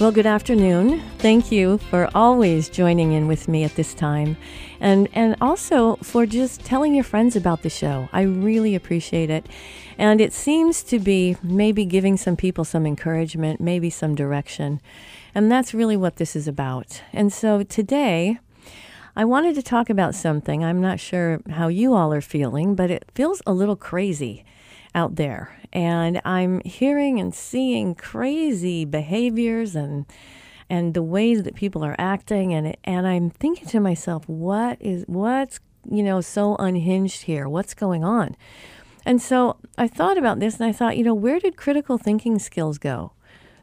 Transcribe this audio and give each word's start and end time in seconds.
Well, 0.00 0.10
good 0.10 0.26
afternoon. 0.26 1.00
Thank 1.18 1.52
you 1.52 1.78
for 1.78 2.08
always 2.12 2.68
joining 2.68 3.12
in 3.12 3.28
with 3.28 3.46
me 3.46 3.62
at 3.62 3.76
this 3.76 3.94
time. 3.94 4.36
And 4.80 5.08
and 5.12 5.36
also 5.40 5.96
for 5.96 6.26
just 6.26 6.64
telling 6.64 6.94
your 6.94 7.04
friends 7.04 7.36
about 7.36 7.62
the 7.62 7.70
show. 7.70 8.08
I 8.12 8.22
really 8.22 8.74
appreciate 8.74 9.30
it. 9.30 9.46
And 9.98 10.20
it 10.20 10.32
seems 10.32 10.82
to 10.84 10.98
be 10.98 11.36
maybe 11.42 11.84
giving 11.84 12.16
some 12.16 12.36
people 12.36 12.64
some 12.64 12.84
encouragement, 12.84 13.60
maybe 13.60 13.90
some 13.90 14.16
direction. 14.16 14.80
And 15.34 15.52
that's 15.52 15.74
really 15.74 15.96
what 15.96 16.16
this 16.16 16.34
is 16.34 16.48
about. 16.48 17.02
And 17.12 17.32
so 17.32 17.62
today, 17.62 18.38
I 19.14 19.24
wanted 19.24 19.54
to 19.56 19.62
talk 19.62 19.88
about 19.88 20.14
something. 20.14 20.64
I'm 20.64 20.80
not 20.80 21.00
sure 21.00 21.42
how 21.50 21.68
you 21.68 21.94
all 21.94 22.12
are 22.12 22.22
feeling, 22.22 22.74
but 22.74 22.90
it 22.90 23.04
feels 23.14 23.42
a 23.46 23.52
little 23.52 23.76
crazy 23.76 24.44
out 24.94 25.16
there. 25.16 25.58
And 25.72 26.20
I'm 26.24 26.60
hearing 26.60 27.18
and 27.18 27.34
seeing 27.34 27.94
crazy 27.94 28.84
behaviors 28.84 29.74
and 29.74 30.06
and 30.68 30.94
the 30.94 31.02
ways 31.02 31.42
that 31.42 31.54
people 31.54 31.84
are 31.84 31.96
acting 31.98 32.54
and 32.54 32.76
and 32.84 33.06
I'm 33.06 33.30
thinking 33.30 33.68
to 33.68 33.80
myself, 33.80 34.28
what 34.28 34.78
is 34.80 35.04
what's 35.06 35.60
you 35.90 36.02
know 36.02 36.20
so 36.20 36.56
unhinged 36.56 37.22
here? 37.22 37.48
What's 37.48 37.74
going 37.74 38.04
on? 38.04 38.36
And 39.04 39.20
so 39.20 39.56
I 39.76 39.88
thought 39.88 40.16
about 40.16 40.40
this 40.40 40.60
and 40.60 40.68
I 40.68 40.72
thought, 40.72 40.96
you 40.96 41.04
know, 41.04 41.14
where 41.14 41.40
did 41.40 41.56
critical 41.56 41.98
thinking 41.98 42.38
skills 42.38 42.78
go? 42.78 43.12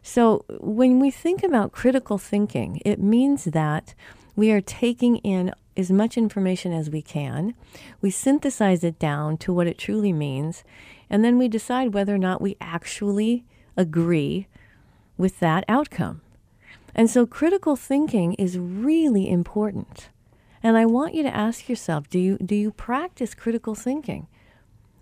So 0.01 0.45
when 0.59 1.00
we 1.00 1.12
think 1.12 1.44
about 1.44 1.72
critical 1.72 2.18
thinking, 2.18 2.81
it 2.85 3.00
means 3.00 3.45
that 3.45 3.94
we 4.35 4.51
are 4.51 4.62
taking 4.62 5.18
in 5.18 5.53
as 5.78 5.91
much 5.91 6.18
information 6.18 6.73
as 6.73 6.89
we 6.89 7.01
can. 7.01 7.53
We 8.01 8.12
synthesize 8.12 8.84
it 8.84 9.00
down 9.00 9.38
to 9.38 9.53
what 9.53 9.68
it 9.68 9.78
truly 9.78 10.12
means. 10.12 10.63
And 11.09 11.24
then 11.24 11.38
we 11.38 11.47
decide 11.47 11.94
whether 11.94 12.14
or 12.14 12.20
not 12.20 12.42
we 12.42 12.56
actually 12.62 13.46
agree 13.75 14.47
with 15.18 15.40
that 15.40 15.66
outcome. 15.68 16.22
And 16.96 17.09
so 17.09 17.25
critical 17.25 17.75
thinking 17.75 18.34
is 18.36 18.58
really 18.58 19.30
important. 19.30 20.09
And 20.62 20.78
I 20.78 20.86
want 20.86 21.14
you 21.14 21.24
to 21.24 21.36
ask 21.36 21.69
yourself, 21.69 22.09
do 22.09 22.19
you 22.19 22.38
do 22.38 22.56
you 22.56 22.72
practice 22.72 23.34
critical 23.34 23.75
thinking? 23.75 24.28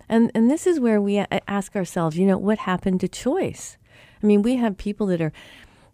And 0.08 0.30
and 0.34 0.50
this 0.50 0.66
is 0.66 0.80
where 0.80 1.00
we 1.00 1.18
ask 1.48 1.74
ourselves, 1.74 2.16
you 2.16 2.26
know, 2.26 2.38
what 2.38 2.58
happened 2.58 3.00
to 3.00 3.08
choice? 3.08 3.76
I 4.22 4.26
mean, 4.26 4.42
we 4.42 4.56
have 4.56 4.76
people 4.76 5.06
that 5.08 5.20
are 5.20 5.32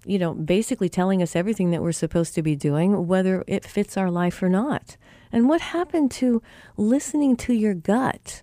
you 0.07 0.19
know, 0.19 0.35
basically 0.35 0.89
telling 0.89 1.23
us 1.23 1.35
everything 1.35 1.71
that 1.71 1.83
we're 1.83 1.93
supposed 1.93 2.35
to 2.35 2.43
be 2.43 2.55
doing, 2.55 3.07
whether 3.07 3.45
it 3.47 3.65
fits 3.65 3.97
our 3.97 4.11
life 4.11 4.43
or 4.43 4.49
not. 4.49 4.97
And 5.33 5.49
what 5.49 5.61
happened 5.61 6.11
to 6.13 6.43
listening 6.77 7.37
to 7.39 7.55
your 7.55 7.75
gut? 7.75 8.43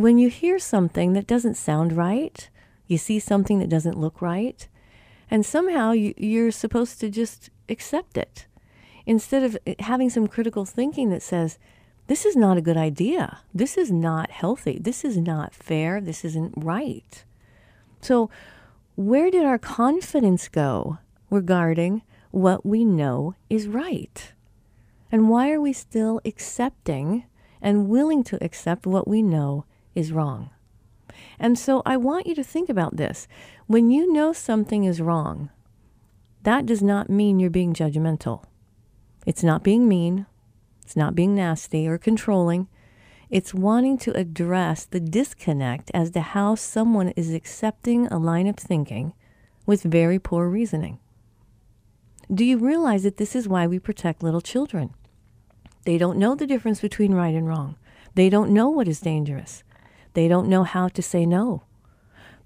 When 0.00 0.16
you 0.16 0.30
hear 0.30 0.58
something 0.58 1.12
that 1.12 1.26
doesn't 1.26 1.58
sound 1.58 1.92
right, 1.92 2.48
you 2.86 2.96
see 2.96 3.18
something 3.18 3.58
that 3.58 3.68
doesn't 3.68 4.00
look 4.00 4.22
right, 4.22 4.66
and 5.30 5.44
somehow 5.44 5.92
you, 5.92 6.14
you're 6.16 6.50
supposed 6.50 7.00
to 7.00 7.10
just 7.10 7.50
accept 7.68 8.16
it 8.16 8.46
instead 9.04 9.42
of 9.42 9.58
eh, 9.66 9.74
having 9.80 10.08
some 10.08 10.26
critical 10.26 10.64
thinking 10.64 11.10
that 11.10 11.22
says, 11.22 11.58
this 12.06 12.24
is 12.24 12.34
not 12.34 12.56
a 12.56 12.62
good 12.62 12.78
idea. 12.78 13.40
This 13.52 13.76
is 13.76 13.92
not 13.92 14.30
healthy. 14.30 14.78
This 14.80 15.04
is 15.04 15.18
not 15.18 15.54
fair. 15.54 16.00
This 16.00 16.24
isn't 16.24 16.54
right. 16.56 17.22
So, 18.00 18.30
where 18.96 19.30
did 19.30 19.44
our 19.44 19.58
confidence 19.58 20.48
go 20.48 20.96
regarding 21.28 22.00
what 22.30 22.64
we 22.64 22.86
know 22.86 23.34
is 23.50 23.68
right? 23.68 24.32
And 25.12 25.28
why 25.28 25.52
are 25.52 25.60
we 25.60 25.74
still 25.74 26.22
accepting 26.24 27.24
and 27.60 27.90
willing 27.90 28.24
to 28.24 28.42
accept 28.42 28.86
what 28.86 29.06
we 29.06 29.20
know 29.20 29.66
is 29.94 30.12
wrong? 30.12 30.50
And 31.38 31.58
so 31.58 31.82
I 31.84 31.96
want 31.96 32.26
you 32.26 32.34
to 32.34 32.44
think 32.44 32.68
about 32.68 32.96
this. 32.96 33.26
When 33.66 33.90
you 33.90 34.12
know 34.12 34.32
something 34.32 34.84
is 34.84 35.00
wrong, 35.00 35.50
that 36.42 36.66
does 36.66 36.82
not 36.82 37.10
mean 37.10 37.38
you're 37.38 37.50
being 37.50 37.74
judgmental. 37.74 38.44
It's 39.26 39.42
not 39.42 39.62
being 39.62 39.88
mean. 39.88 40.26
It's 40.82 40.96
not 40.96 41.14
being 41.14 41.34
nasty 41.34 41.86
or 41.86 41.98
controlling. 41.98 42.68
It's 43.28 43.54
wanting 43.54 43.98
to 43.98 44.16
address 44.16 44.84
the 44.84 45.00
disconnect 45.00 45.90
as 45.94 46.10
to 46.12 46.20
how 46.20 46.56
someone 46.56 47.10
is 47.10 47.32
accepting 47.32 48.06
a 48.08 48.18
line 48.18 48.46
of 48.46 48.56
thinking 48.56 49.12
with 49.66 49.82
very 49.82 50.18
poor 50.18 50.48
reasoning. 50.48 50.98
Do 52.32 52.44
you 52.44 52.58
realize 52.58 53.02
that 53.04 53.18
this 53.18 53.36
is 53.36 53.48
why 53.48 53.66
we 53.66 53.78
protect 53.78 54.22
little 54.22 54.40
children? 54.40 54.94
They 55.84 55.98
don't 55.98 56.18
know 56.18 56.34
the 56.34 56.46
difference 56.46 56.80
between 56.80 57.14
right 57.14 57.34
and 57.34 57.46
wrong. 57.46 57.76
They 58.14 58.28
don't 58.28 58.50
know 58.50 58.68
what 58.68 58.88
is 58.88 59.00
dangerous. 59.00 59.62
They 60.14 60.28
don't 60.28 60.48
know 60.48 60.64
how 60.64 60.88
to 60.88 61.02
say 61.02 61.26
no. 61.26 61.62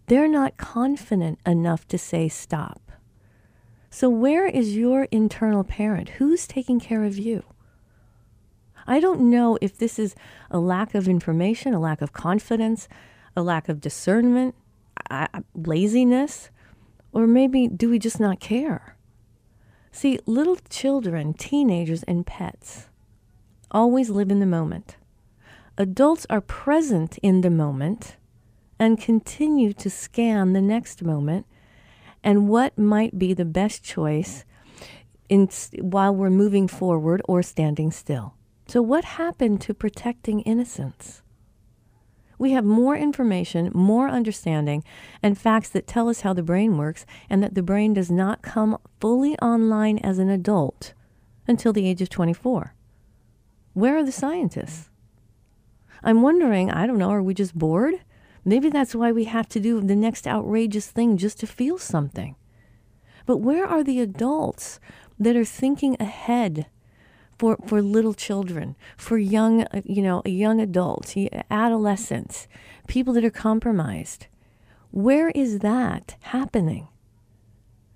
They're 0.06 0.28
not 0.28 0.56
confident 0.56 1.38
enough 1.46 1.88
to 1.88 1.98
say 1.98 2.28
stop. 2.28 2.80
So, 3.90 4.10
where 4.10 4.46
is 4.46 4.76
your 4.76 5.04
internal 5.10 5.64
parent? 5.64 6.10
Who's 6.10 6.46
taking 6.46 6.80
care 6.80 7.04
of 7.04 7.18
you? 7.18 7.44
I 8.86 9.00
don't 9.00 9.30
know 9.30 9.56
if 9.62 9.78
this 9.78 9.98
is 9.98 10.14
a 10.50 10.58
lack 10.58 10.94
of 10.94 11.08
information, 11.08 11.72
a 11.72 11.80
lack 11.80 12.02
of 12.02 12.12
confidence, 12.12 12.88
a 13.36 13.42
lack 13.42 13.68
of 13.68 13.80
discernment, 13.80 14.54
laziness, 15.54 16.50
or 17.12 17.26
maybe 17.26 17.68
do 17.68 17.88
we 17.88 17.98
just 17.98 18.20
not 18.20 18.40
care? 18.40 18.96
See, 19.92 20.18
little 20.26 20.56
children, 20.68 21.32
teenagers, 21.34 22.02
and 22.02 22.26
pets 22.26 22.88
always 23.70 24.10
live 24.10 24.30
in 24.30 24.40
the 24.40 24.46
moment. 24.46 24.96
Adults 25.76 26.24
are 26.30 26.40
present 26.40 27.18
in 27.18 27.40
the 27.40 27.50
moment 27.50 28.16
and 28.78 29.00
continue 29.00 29.72
to 29.72 29.90
scan 29.90 30.52
the 30.52 30.62
next 30.62 31.02
moment 31.02 31.46
and 32.22 32.48
what 32.48 32.78
might 32.78 33.18
be 33.18 33.34
the 33.34 33.44
best 33.44 33.82
choice 33.82 34.44
in, 35.28 35.48
while 35.80 36.14
we're 36.14 36.30
moving 36.30 36.68
forward 36.68 37.20
or 37.24 37.42
standing 37.42 37.90
still. 37.90 38.34
So, 38.68 38.80
what 38.82 39.04
happened 39.04 39.60
to 39.62 39.74
protecting 39.74 40.40
innocence? 40.42 41.22
We 42.38 42.52
have 42.52 42.64
more 42.64 42.96
information, 42.96 43.72
more 43.74 44.08
understanding, 44.08 44.84
and 45.22 45.36
facts 45.36 45.70
that 45.70 45.88
tell 45.88 46.08
us 46.08 46.20
how 46.20 46.32
the 46.32 46.42
brain 46.42 46.76
works, 46.78 47.04
and 47.28 47.42
that 47.42 47.54
the 47.54 47.62
brain 47.62 47.94
does 47.94 48.12
not 48.12 48.42
come 48.42 48.78
fully 49.00 49.36
online 49.38 49.98
as 49.98 50.18
an 50.18 50.30
adult 50.30 50.94
until 51.48 51.72
the 51.72 51.86
age 51.88 52.00
of 52.00 52.10
24. 52.10 52.74
Where 53.72 53.96
are 53.96 54.04
the 54.04 54.12
scientists? 54.12 54.90
I'm 56.04 56.22
wondering, 56.22 56.70
I 56.70 56.86
don't 56.86 56.98
know, 56.98 57.10
are 57.10 57.22
we 57.22 57.34
just 57.34 57.58
bored? 57.58 57.94
Maybe 58.44 58.68
that's 58.68 58.94
why 58.94 59.10
we 59.10 59.24
have 59.24 59.48
to 59.48 59.60
do 59.60 59.80
the 59.80 59.96
next 59.96 60.26
outrageous 60.26 60.88
thing 60.88 61.16
just 61.16 61.40
to 61.40 61.46
feel 61.46 61.78
something. 61.78 62.36
But 63.26 63.38
where 63.38 63.66
are 63.66 63.82
the 63.82 64.00
adults 64.00 64.78
that 65.18 65.34
are 65.34 65.46
thinking 65.46 65.96
ahead 65.98 66.66
for, 67.38 67.56
for 67.66 67.82
little 67.82 68.14
children, 68.14 68.76
for 68.96 69.18
young, 69.18 69.62
uh, 69.62 69.80
you 69.84 70.02
know, 70.02 70.22
young 70.24 70.60
adults, 70.60 71.16
adolescents, 71.50 72.46
people 72.86 73.12
that 73.14 73.24
are 73.24 73.30
compromised. 73.30 74.26
Where 74.90 75.30
is 75.30 75.60
that 75.60 76.16
happening? 76.20 76.88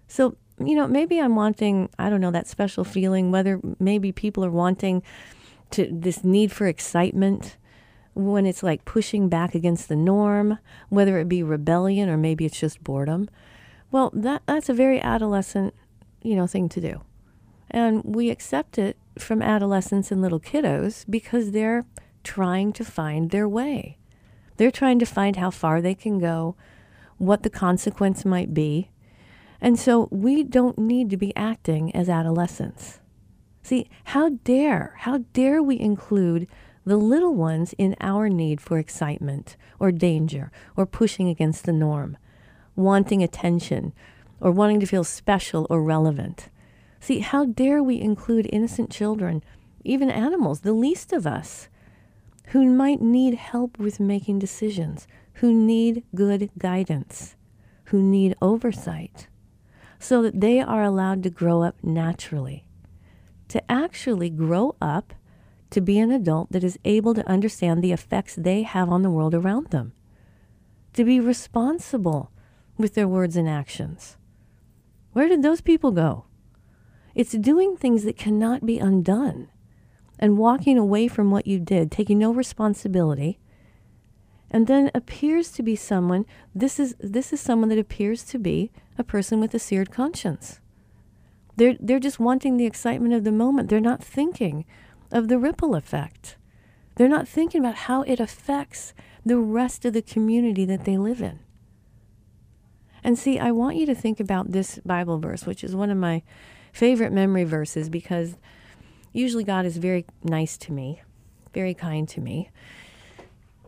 So, 0.09 0.37
you 0.59 0.75
know, 0.75 0.89
maybe 0.89 1.21
I'm 1.21 1.37
wanting, 1.37 1.91
I 1.99 2.11
don't 2.11 2.21
know, 2.21 2.31
that 2.33 2.49
special 2.49 2.85
feeling, 2.85 3.31
whether 3.31 3.61
maybe 3.79 4.11
people 4.11 4.45
are 4.45 4.51
wanting 4.51 5.03
to 5.71 5.89
this 5.93 6.25
need 6.25 6.51
for 6.51 6.67
excitement 6.67 7.58
when 8.19 8.47
it's 8.47 8.65
like 8.65 8.85
pushing 8.85 9.29
back 9.29 9.55
against 9.55 9.89
the 9.89 9.97
norm, 9.97 10.59
whether 10.89 11.19
it 11.19 11.29
be 11.29 11.43
rebellion 11.43 12.09
or 12.09 12.17
maybe 12.17 12.45
it's 12.45 12.59
just 12.59 12.83
boredom. 12.83 13.29
Well, 13.93 14.11
that 14.13 14.43
that's 14.45 14.69
a 14.69 14.75
very 14.75 15.01
adolescent, 15.01 15.73
you 16.21 16.35
know, 16.35 16.49
thing 16.49 16.69
to 16.71 16.81
do. 16.81 17.03
And 17.71 18.03
we 18.05 18.31
accept 18.31 18.77
it 18.77 18.97
from 19.19 19.41
adolescents 19.41 20.11
and 20.11 20.21
little 20.21 20.41
kiddos 20.41 21.05
because 21.09 21.53
they're 21.53 21.87
trying 22.25 22.73
to 22.73 22.85
find 22.85 23.31
their 23.31 23.49
way. 23.49 23.99
They're 24.57 24.73
trying 24.73 24.99
to 24.99 25.07
find 25.07 25.37
how 25.37 25.51
far 25.51 25.81
they 25.81 25.95
can 25.95 26.19
go, 26.19 26.57
what 27.19 27.45
the 27.45 27.51
consequence 27.51 28.25
might 28.25 28.53
be. 28.53 28.91
And 29.61 29.79
so 29.79 30.09
we 30.11 30.43
don't 30.43 30.79
need 30.79 31.09
to 31.11 31.17
be 31.17 31.35
acting 31.37 31.95
as 31.95 32.09
adolescents. 32.09 32.99
See, 33.63 33.89
how 34.05 34.31
dare, 34.31 34.95
how 34.99 35.19
dare 35.33 35.63
we 35.63 35.79
include 35.79 36.49
the 36.89 36.97
little 36.97 37.35
ones 37.35 37.75
in 37.77 37.95
our 38.01 38.29
need 38.29 38.61
for 38.61 38.79
excitement 38.79 39.57
or 39.79 39.93
danger 39.93 40.51
or 40.77 40.87
pushing 40.87 41.29
against 41.29 41.65
the 41.65 41.73
norm, 41.73 42.17
wanting 42.75 43.23
attention 43.23 43.93
or 44.41 44.51
wanting 44.51 44.81
to 44.81 44.87
feel 44.87 45.05
special 45.05 45.67
or 45.69 45.83
relevant. 45.83 46.49
See, 46.99 47.21
how 47.21 47.45
dare 47.45 47.83
we 47.83 48.01
include 48.01 48.49
innocent 48.53 48.91
children, 48.91 49.45
even 49.85 50.11
animals, 50.11 50.61
the 50.61 50.73
least 50.73 51.13
of 51.13 51.27
us, 51.27 51.69
who 52.49 52.65
might 52.65 53.03
need 53.03 53.35
help 53.35 53.79
with 53.79 54.01
making 54.01 54.39
decisions, 54.39 55.07
who 55.35 55.53
need 55.53 56.03
good 56.15 56.51
guidance, 56.57 57.37
who 57.85 58.03
need 58.03 58.35
oversight, 58.41 59.29
so 59.99 60.23
that 60.23 60.41
they 60.41 60.61
are 60.61 60.83
allowed 60.83 61.23
to 61.23 61.31
grow 61.31 61.63
up 61.63 61.77
naturally. 61.83 62.65
To 63.49 63.71
actually 63.71 64.31
grow 64.31 64.75
up 64.81 65.15
to 65.71 65.81
be 65.81 65.99
an 65.99 66.11
adult 66.11 66.51
that 66.53 66.65
is 66.65 66.79
able 66.85 67.15
to 67.15 67.29
understand 67.29 67.83
the 67.83 67.93
effects 67.93 68.35
they 68.35 68.63
have 68.63 68.89
on 68.89 69.03
the 69.03 69.11
world 69.11 69.35
around 69.35 69.69
them, 69.69 69.93
to 70.95 71.05
be 71.05 71.21
responsible 71.21 72.31
with 72.77 72.95
their 72.95 73.09
words 73.09 73.37
and 73.37 73.49
actions. 73.49 74.17
Where 75.13 75.29
did 75.29 75.43
those 75.43 75.61
people 75.61 75.91
go? 75.91 76.25
It's 77.15 77.33
doing 77.33 77.77
things 77.77 78.05
that 78.05 78.17
cannot 78.17 78.65
be 78.65 78.79
undone 78.79 79.49
and 80.19 80.39
walking 80.39 80.79
away 80.79 81.09
from 81.09 81.31
what 81.31 81.47
you 81.47 81.59
did, 81.59 81.91
taking 81.91 82.19
no 82.19 82.33
responsibility, 82.33 83.39
and 84.51 84.67
then 84.67 84.91
appears 84.95 85.51
to 85.53 85.63
be 85.63 85.77
someone 85.77 86.25
this 86.55 86.81
is 86.81 86.95
this 86.99 87.33
is 87.33 87.41
someone 87.41 87.69
that 87.69 87.79
appears 87.79 88.25
to 88.25 88.39
be 88.39 88.71
a 88.97 89.05
person 89.05 89.41
with 89.41 89.55
a 89.55 89.59
seared 89.59 89.91
conscience. 89.91 90.61
They're 91.57 91.77
they're 91.79 91.99
just 91.99 92.21
wanting 92.21 92.57
the 92.57 92.67
excitement 92.67 93.15
of 93.15 93.25
the 93.25 93.33
moment. 93.33 93.69
They're 93.69 93.81
not 93.81 94.03
thinking 94.03 94.65
of 95.11 95.29
the 95.29 95.39
ripple 95.39 95.75
effect. 95.75 96.37
They're 96.97 97.09
not 97.09 97.29
thinking 97.29 97.61
about 97.61 97.77
how 97.77 98.03
it 98.03 98.21
affects 98.21 98.93
the 99.25 99.39
rest 99.39 99.85
of 99.85 99.93
the 99.93 100.03
community 100.03 100.65
that 100.65 100.85
they 100.85 100.99
live 100.99 101.21
in. 101.23 101.41
And 103.05 103.19
see, 103.19 103.39
I 103.39 103.53
want 103.53 103.77
you 103.77 103.87
to 103.87 103.95
think 103.95 104.21
about 104.21 104.53
this 104.53 104.81
Bible 104.85 105.19
verse, 105.19 105.47
which 105.47 105.63
is 105.63 105.77
one 105.77 105.91
of 105.91 105.97
my 105.97 106.23
favorite 106.73 107.13
memory 107.13 107.45
verses 107.45 107.89
because 107.89 108.37
usually 109.13 109.45
God 109.45 109.65
is 109.65 109.77
very 109.77 110.05
nice 110.23 110.57
to 110.59 110.73
me, 110.73 111.03
very 111.55 111.75
kind 111.75 112.09
to 112.09 112.21
me. 112.21 112.51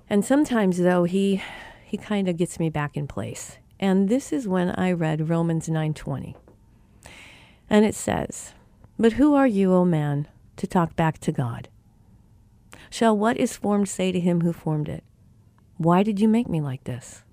And 0.08 0.24
sometimes 0.24 0.78
though 0.78 1.04
he 1.04 1.42
he 1.84 1.96
kind 1.96 2.28
of 2.28 2.36
gets 2.36 2.60
me 2.60 2.70
back 2.70 2.96
in 2.96 3.08
place. 3.08 3.58
And 3.80 4.08
this 4.08 4.32
is 4.32 4.46
when 4.46 4.70
I 4.70 4.92
read 4.92 5.28
Romans 5.28 5.68
9:20. 5.68 6.36
And 7.68 7.84
it 7.84 7.94
says, 7.94 8.54
"But 8.98 9.14
who 9.14 9.34
are 9.34 9.46
you, 9.46 9.72
O 9.72 9.84
man, 9.84 10.28
to 10.60 10.66
talk 10.66 10.94
back 10.94 11.18
to 11.18 11.32
God? 11.32 11.68
Shall 12.88 13.16
what 13.16 13.36
is 13.36 13.56
formed 13.56 13.88
say 13.88 14.12
to 14.12 14.20
him 14.20 14.42
who 14.42 14.52
formed 14.52 14.88
it, 14.88 15.04
Why 15.76 16.02
did 16.02 16.20
you 16.20 16.28
make 16.28 16.48
me 16.48 16.60
like 16.60 16.84
this?" 16.84 17.24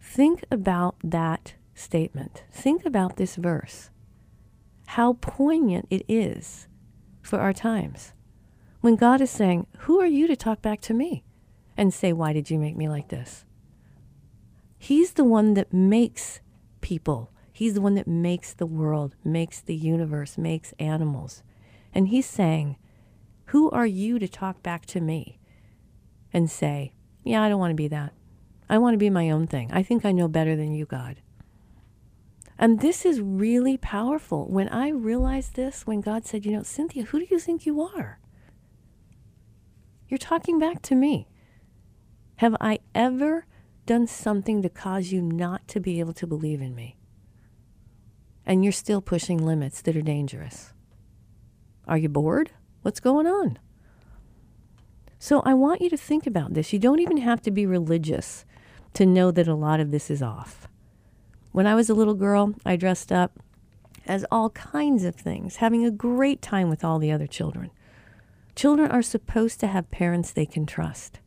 Think 0.00 0.44
about 0.50 0.96
that 1.04 1.54
statement. 1.72 2.42
Think 2.50 2.84
about 2.84 3.16
this 3.16 3.36
verse. 3.36 3.90
How 4.86 5.14
poignant 5.20 5.86
it 5.88 6.04
is 6.08 6.66
for 7.22 7.38
our 7.38 7.52
times. 7.52 8.12
When 8.80 8.96
God 8.96 9.20
is 9.20 9.30
saying, 9.30 9.66
Who 9.80 10.00
are 10.00 10.06
you 10.06 10.26
to 10.26 10.34
talk 10.36 10.62
back 10.62 10.80
to 10.82 10.94
me 10.94 11.22
and 11.76 11.94
say, 11.94 12.12
Why 12.12 12.32
did 12.32 12.50
you 12.50 12.58
make 12.58 12.76
me 12.76 12.88
like 12.88 13.08
this? 13.08 13.44
He's 14.78 15.12
the 15.12 15.24
one 15.24 15.54
that 15.54 15.72
makes 15.72 16.40
people. 16.80 17.30
He's 17.60 17.74
the 17.74 17.82
one 17.82 17.94
that 17.96 18.08
makes 18.08 18.54
the 18.54 18.64
world, 18.64 19.16
makes 19.22 19.60
the 19.60 19.74
universe, 19.74 20.38
makes 20.38 20.72
animals. 20.78 21.42
And 21.92 22.08
he's 22.08 22.24
saying, 22.24 22.78
Who 23.48 23.68
are 23.68 23.86
you 23.86 24.18
to 24.18 24.26
talk 24.26 24.62
back 24.62 24.86
to 24.86 24.98
me 24.98 25.38
and 26.32 26.50
say, 26.50 26.94
Yeah, 27.22 27.42
I 27.42 27.50
don't 27.50 27.60
want 27.60 27.72
to 27.72 27.74
be 27.74 27.88
that. 27.88 28.14
I 28.70 28.78
want 28.78 28.94
to 28.94 28.98
be 28.98 29.10
my 29.10 29.28
own 29.28 29.46
thing. 29.46 29.70
I 29.72 29.82
think 29.82 30.06
I 30.06 30.12
know 30.12 30.26
better 30.26 30.56
than 30.56 30.72
you, 30.72 30.86
God. 30.86 31.20
And 32.58 32.80
this 32.80 33.04
is 33.04 33.20
really 33.20 33.76
powerful. 33.76 34.48
When 34.48 34.70
I 34.70 34.88
realized 34.88 35.54
this, 35.54 35.86
when 35.86 36.00
God 36.00 36.24
said, 36.24 36.46
You 36.46 36.52
know, 36.52 36.60
Cinthia, 36.60 37.08
who 37.08 37.18
do 37.18 37.26
you 37.30 37.38
think 37.38 37.66
you 37.66 37.82
are? 37.82 38.20
You're 40.08 40.16
talking 40.16 40.58
back 40.58 40.80
to 40.80 40.94
me. 40.94 41.28
Have 42.36 42.56
I 42.58 42.78
ever 42.94 43.44
done 43.84 44.06
something 44.06 44.62
to 44.62 44.70
cause 44.70 45.12
you 45.12 45.20
not 45.20 45.68
to 45.68 45.78
be 45.78 46.00
able 46.00 46.14
to 46.14 46.26
believe 46.26 46.62
in 46.62 46.74
me? 46.74 46.96
And 48.50 48.64
you're 48.64 48.72
still 48.72 49.00
pushing 49.00 49.38
limits 49.38 49.80
that 49.82 49.94
are 49.94 50.02
dangerous. 50.02 50.72
Are 51.86 51.96
you 51.96 52.08
bored? 52.08 52.50
What's 52.82 52.98
going 52.98 53.28
on? 53.28 53.60
So 55.20 55.40
I 55.44 55.54
want 55.54 55.80
you 55.80 55.88
to 55.88 55.96
think 55.96 56.26
about 56.26 56.54
this. 56.54 56.72
You 56.72 56.80
don't 56.80 56.98
even 56.98 57.18
have 57.18 57.40
to 57.42 57.52
be 57.52 57.64
religious 57.64 58.44
to 58.94 59.06
know 59.06 59.30
that 59.30 59.46
a 59.46 59.54
lot 59.54 59.78
of 59.78 59.92
this 59.92 60.10
is 60.10 60.20
off. 60.20 60.66
When 61.52 61.64
I 61.64 61.76
was 61.76 61.88
a 61.88 61.94
little 61.94 62.16
girl, 62.16 62.56
I 62.66 62.74
dressed 62.74 63.12
up 63.12 63.38
as 64.04 64.26
all 64.32 64.50
kinds 64.50 65.04
of 65.04 65.14
things, 65.14 65.56
having 65.56 65.86
a 65.86 65.92
great 65.92 66.42
time 66.42 66.68
with 66.68 66.82
all 66.82 66.98
the 66.98 67.12
other 67.12 67.28
children. 67.28 67.70
Children 68.56 68.90
are 68.90 69.00
supposed 69.00 69.60
to 69.60 69.68
have 69.68 69.92
parents 69.92 70.32
they 70.32 70.44
can 70.44 70.66
trust. 70.66 71.20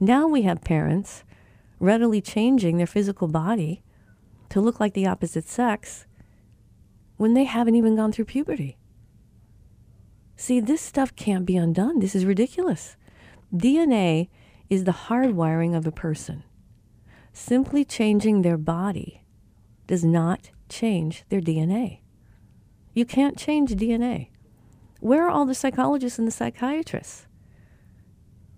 Now 0.00 0.26
we 0.26 0.42
have 0.42 0.64
parents 0.64 1.22
readily 1.78 2.20
changing 2.20 2.78
their 2.78 2.86
physical 2.88 3.28
body 3.28 3.84
to 4.48 4.60
look 4.60 4.80
like 4.80 4.94
the 4.94 5.06
opposite 5.06 5.46
sex 5.46 6.06
when 7.18 7.34
they 7.34 7.44
haven't 7.44 7.74
even 7.74 7.94
gone 7.94 8.10
through 8.10 8.24
puberty. 8.24 8.78
See, 10.36 10.60
this 10.60 10.80
stuff 10.80 11.14
can't 11.16 11.44
be 11.44 11.56
undone. 11.56 11.98
This 11.98 12.14
is 12.14 12.24
ridiculous. 12.24 12.96
DNA 13.54 14.28
is 14.70 14.84
the 14.84 14.92
hardwiring 14.92 15.76
of 15.76 15.86
a 15.86 15.92
person. 15.92 16.44
Simply 17.32 17.84
changing 17.84 18.42
their 18.42 18.56
body 18.56 19.24
does 19.86 20.04
not 20.04 20.50
change 20.68 21.24
their 21.28 21.40
DNA. 21.40 22.00
You 22.94 23.04
can't 23.04 23.36
change 23.36 23.74
DNA. 23.74 24.28
Where 25.00 25.26
are 25.26 25.30
all 25.30 25.44
the 25.44 25.54
psychologists 25.54 26.18
and 26.18 26.26
the 26.26 26.32
psychiatrists? 26.32 27.26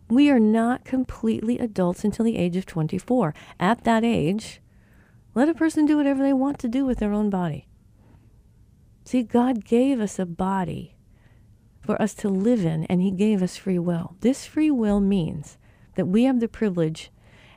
We 0.08 0.28
are 0.28 0.40
not 0.40 0.84
completely 0.84 1.58
adults 1.58 2.04
until 2.04 2.24
the 2.24 2.36
age 2.36 2.56
of 2.56 2.66
24. 2.66 3.32
At 3.58 3.84
that 3.84 4.04
age, 4.04 4.60
let 5.34 5.48
a 5.48 5.54
person 5.54 5.86
do 5.86 5.96
whatever 5.96 6.22
they 6.22 6.32
want 6.32 6.58
to 6.58 6.68
do 6.68 6.84
with 6.84 6.98
their 6.98 7.12
own 7.12 7.30
body. 7.30 7.68
See, 9.10 9.24
God 9.24 9.64
gave 9.64 9.98
us 9.98 10.20
a 10.20 10.24
body 10.24 10.94
for 11.80 12.00
us 12.00 12.14
to 12.14 12.28
live 12.28 12.64
in, 12.64 12.84
and 12.84 13.02
He 13.02 13.10
gave 13.10 13.42
us 13.42 13.56
free 13.56 13.76
will. 13.76 14.14
This 14.20 14.46
free 14.46 14.70
will 14.70 15.00
means 15.00 15.58
that 15.96 16.06
we 16.06 16.22
have 16.26 16.38
the 16.38 16.46
privilege 16.46 17.10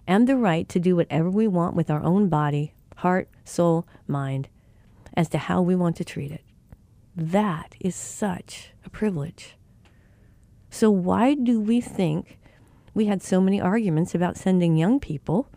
and 0.08 0.28
the 0.28 0.36
right 0.36 0.68
to 0.70 0.80
do 0.80 0.96
whatever 0.96 1.30
we 1.30 1.48
want 1.48 1.76
with 1.76 1.92
our 1.92 2.02
own 2.04 2.28
body 2.28 2.74
heart, 2.96 3.30
soul, 3.46 3.88
mind, 4.08 4.50
as 5.16 5.30
to 5.30 5.38
how 5.38 5.62
we 5.62 5.76
want 5.76 5.96
to 5.98 6.04
treat 6.04 6.32
it. 6.32 6.44
That 7.16 7.76
is 7.80 7.96
such 7.96 8.72
a 8.84 8.90
privilege. 8.90 9.56
So, 10.72 10.90
why 10.90 11.36
do 11.36 11.62
we 11.62 11.82
think 11.82 12.40
we 12.96 13.06
had 13.06 13.22
so 13.22 13.40
many 13.40 13.62
arguments 13.62 14.16
about 14.16 14.38
sending 14.38 14.76
young 14.76 15.00
people, 15.00 15.52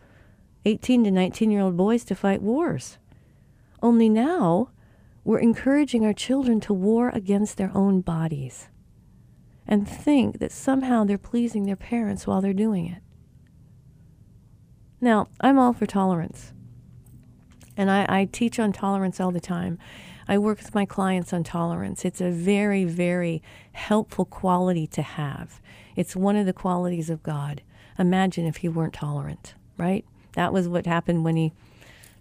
18 0.63 1.05
to 1.05 1.09
19 1.09 1.49
year 1.49 1.61
old 1.61 1.75
boys, 1.75 2.03
to 2.03 2.13
fight 2.13 2.43
wars? 2.43 2.99
Only 3.81 4.09
now 4.09 4.69
we're 5.27 5.39
encouraging 5.39 6.05
our 6.05 6.13
children 6.13 6.61
to 6.61 6.71
war 6.71 7.09
against 7.09 7.57
their 7.57 7.69
own 7.75 7.99
bodies 7.99 8.69
and 9.67 9.85
think 9.85 10.39
that 10.39 10.53
somehow 10.53 11.03
they're 11.03 11.17
pleasing 11.17 11.65
their 11.65 11.75
parents 11.75 12.25
while 12.25 12.39
they're 12.39 12.53
doing 12.53 12.85
it. 12.87 13.03
Now, 15.01 15.27
I'm 15.41 15.59
all 15.59 15.73
for 15.73 15.85
tolerance 15.85 16.53
and 17.75 17.91
I, 17.91 18.05
I 18.07 18.29
teach 18.31 18.57
on 18.57 18.71
tolerance 18.71 19.19
all 19.19 19.31
the 19.31 19.41
time. 19.41 19.77
I 20.29 20.37
work 20.37 20.59
with 20.59 20.73
my 20.73 20.85
clients 20.85 21.33
on 21.33 21.43
tolerance. 21.43 22.05
It's 22.05 22.21
a 22.21 22.31
very, 22.31 22.85
very 22.85 23.43
helpful 23.73 24.23
quality 24.23 24.87
to 24.87 25.01
have. 25.01 25.59
It's 25.97 26.15
one 26.15 26.37
of 26.37 26.45
the 26.45 26.53
qualities 26.53 27.09
of 27.09 27.21
God. 27.21 27.61
Imagine 27.99 28.45
if 28.45 28.57
he 28.57 28.69
weren't 28.69 28.93
tolerant, 28.93 29.55
right? 29.77 30.05
That 30.35 30.53
was 30.53 30.69
what 30.69 30.85
happened 30.85 31.25
when 31.25 31.35
he, 31.35 31.51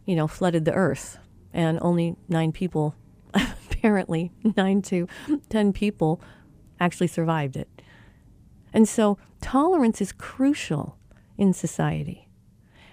you 0.07 0.17
know, 0.17 0.27
flooded 0.27 0.65
the 0.65 0.75
earth 0.75 1.19
and 1.57 1.79
only 1.81 2.15
nine 2.29 2.53
people, 2.53 2.95
apparently, 3.35 4.31
nine 4.57 4.83
to 4.83 5.09
10 5.49 5.73
people 5.73 6.21
actually 6.79 7.07
survived 7.07 7.57
it. 7.57 7.69
And 8.75 8.87
so 8.87 9.17
tolerance 9.41 10.03
is 10.03 10.13
crucial 10.13 10.99
in 11.39 11.55
society 11.55 12.29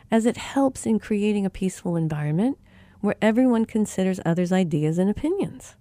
as 0.09 0.25
it 0.25 0.37
helps 0.37 0.85
in 0.85 0.97
creating 0.97 1.45
a 1.45 1.49
peaceful 1.49 1.97
environment 1.97 2.57
where 3.01 3.15
everyone 3.21 3.65
considers 3.65 4.21
others' 4.25 4.53
ideas 4.53 4.97
and 4.97 5.09
opinions. 5.09 5.75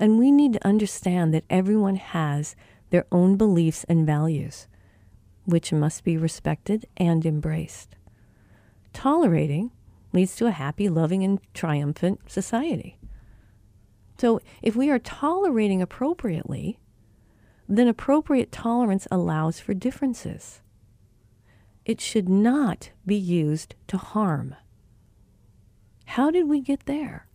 And 0.00 0.18
we 0.18 0.32
need 0.32 0.54
to 0.54 0.66
understand 0.66 1.32
that 1.32 1.44
everyone 1.48 1.96
has 1.96 2.56
their 2.88 3.06
own 3.12 3.36
beliefs 3.36 3.84
and 3.88 4.04
values, 4.04 4.66
which 5.44 5.72
must 5.72 6.02
be 6.02 6.16
respected 6.16 6.86
and 6.96 7.24
embraced. 7.24 7.94
Tolerating 8.92 9.70
leads 10.12 10.36
to 10.36 10.46
a 10.46 10.50
happy, 10.50 10.88
loving, 10.88 11.22
and 11.22 11.40
triumphant 11.54 12.20
society. 12.30 12.96
So, 14.18 14.40
if 14.62 14.76
we 14.76 14.90
are 14.90 14.98
tolerating 14.98 15.80
appropriately, 15.80 16.78
then 17.68 17.88
appropriate 17.88 18.52
tolerance 18.52 19.06
allows 19.10 19.60
for 19.60 19.72
differences. 19.72 20.60
It 21.84 22.00
should 22.00 22.28
not 22.28 22.90
be 23.06 23.16
used 23.16 23.74
to 23.86 23.96
harm. 23.96 24.56
How 26.04 26.30
did 26.30 26.48
we 26.48 26.60
get 26.60 26.86
there? 26.86 27.28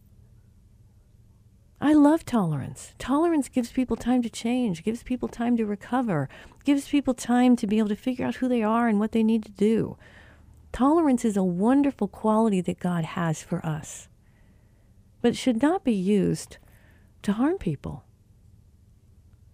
I 1.81 1.93
love 1.93 2.25
tolerance. 2.25 2.93
Tolerance 2.99 3.49
gives 3.49 3.71
people 3.71 3.95
time 3.95 4.21
to 4.21 4.29
change, 4.29 4.83
gives 4.83 5.03
people 5.03 5.27
time 5.27 5.57
to 5.57 5.65
recover, 5.65 6.29
gives 6.63 6.87
people 6.87 7.13
time 7.13 7.55
to 7.57 7.67
be 7.67 7.77
able 7.79 7.89
to 7.89 7.95
figure 7.95 8.25
out 8.25 8.35
who 8.35 8.47
they 8.47 8.63
are 8.63 8.87
and 8.87 8.99
what 8.99 9.11
they 9.11 9.23
need 9.23 9.43
to 9.45 9.51
do. 9.51 9.97
Tolerance 10.75 11.23
is 11.23 11.37
a 11.37 11.43
wonderful 11.43 12.09
quality 12.09 12.59
that 12.59 12.81
God 12.81 13.05
has 13.05 13.41
for 13.41 13.65
us, 13.65 14.09
but 15.21 15.33
should 15.33 15.61
not 15.61 15.85
be 15.85 15.93
used 15.93 16.57
to 17.21 17.31
harm 17.31 17.57
people. 17.57 18.03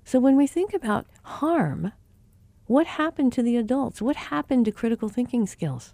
So 0.04 0.20
when 0.20 0.36
we 0.36 0.48
think 0.48 0.74
about 0.74 1.06
harm, 1.22 1.92
what 2.66 2.88
happened 2.88 3.34
to 3.34 3.44
the 3.44 3.56
adults? 3.56 4.01
What 4.01 4.16
happened 4.16 4.66
to 4.66 4.72
critical 4.72 5.10
thinking 5.10 5.46
skills? 5.46 5.94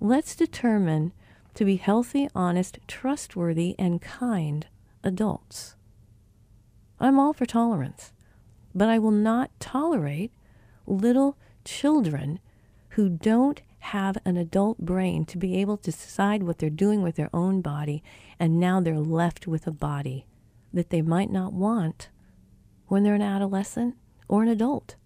Let's 0.00 0.34
determine 0.34 1.12
to 1.52 1.66
be 1.66 1.76
healthy, 1.76 2.26
honest, 2.34 2.78
trustworthy, 2.88 3.74
and 3.78 4.00
kind 4.00 4.66
adults. 5.04 5.76
I'm 6.98 7.18
all 7.18 7.34
for 7.34 7.44
tolerance, 7.44 8.14
but 8.74 8.88
I 8.88 8.98
will 8.98 9.10
not 9.10 9.50
tolerate 9.60 10.32
little 10.86 11.36
children 11.66 12.40
who 12.90 13.10
don't 13.10 13.60
have 13.86 14.18
an 14.24 14.36
adult 14.36 14.78
brain 14.78 15.24
to 15.26 15.38
be 15.38 15.56
able 15.60 15.76
to 15.76 15.90
decide 15.90 16.42
what 16.42 16.58
they're 16.58 16.70
doing 16.70 17.02
with 17.02 17.16
their 17.16 17.30
own 17.32 17.60
body, 17.60 18.02
and 18.38 18.58
now 18.58 18.80
they're 18.80 18.98
left 18.98 19.46
with 19.46 19.66
a 19.66 19.72
body 19.72 20.26
that 20.72 20.90
they 20.90 21.02
might 21.02 21.30
not 21.30 21.52
want 21.52 22.08
when 22.88 23.02
they're 23.02 23.14
an 23.14 23.22
adolescent 23.22 23.94
or 24.28 24.42
an 24.42 24.48
adult. 24.48 24.96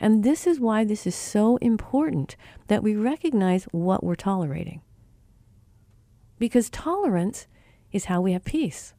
And 0.00 0.24
this 0.24 0.46
is 0.46 0.58
why 0.58 0.84
this 0.84 1.06
is 1.06 1.14
so 1.14 1.56
important 1.58 2.36
that 2.68 2.82
we 2.82 2.96
recognize 2.96 3.64
what 3.64 4.02
we're 4.02 4.14
tolerating. 4.14 4.80
Because 6.38 6.70
tolerance 6.70 7.46
is 7.92 8.06
how 8.06 8.22
we 8.22 8.32
have 8.32 8.44
peace. 8.44 8.94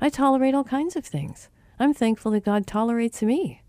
I 0.00 0.08
tolerate 0.08 0.54
all 0.54 0.64
kinds 0.64 0.96
of 0.96 1.04
things. 1.04 1.48
I'm 1.78 1.94
thankful 1.94 2.32
that 2.32 2.44
God 2.44 2.66
tolerates 2.66 3.22
me. 3.22 3.62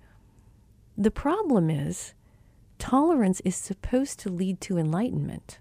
The 0.98 1.12
problem 1.12 1.70
is, 1.70 2.16
tolerance 2.84 3.40
is 3.46 3.56
supposed 3.56 4.20
to 4.20 4.30
lead 4.30 4.60
to 4.60 4.78
enlightenment. 4.78 5.58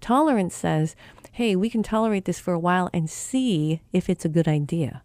Tolerance 0.00 0.56
says, 0.56 0.96
hey, 1.30 1.54
we 1.54 1.70
can 1.70 1.84
tolerate 1.84 2.24
this 2.24 2.40
for 2.40 2.52
a 2.52 2.58
while 2.58 2.90
and 2.92 3.08
see 3.08 3.80
if 3.92 4.10
it's 4.10 4.24
a 4.24 4.28
good 4.28 4.48
idea. 4.48 5.04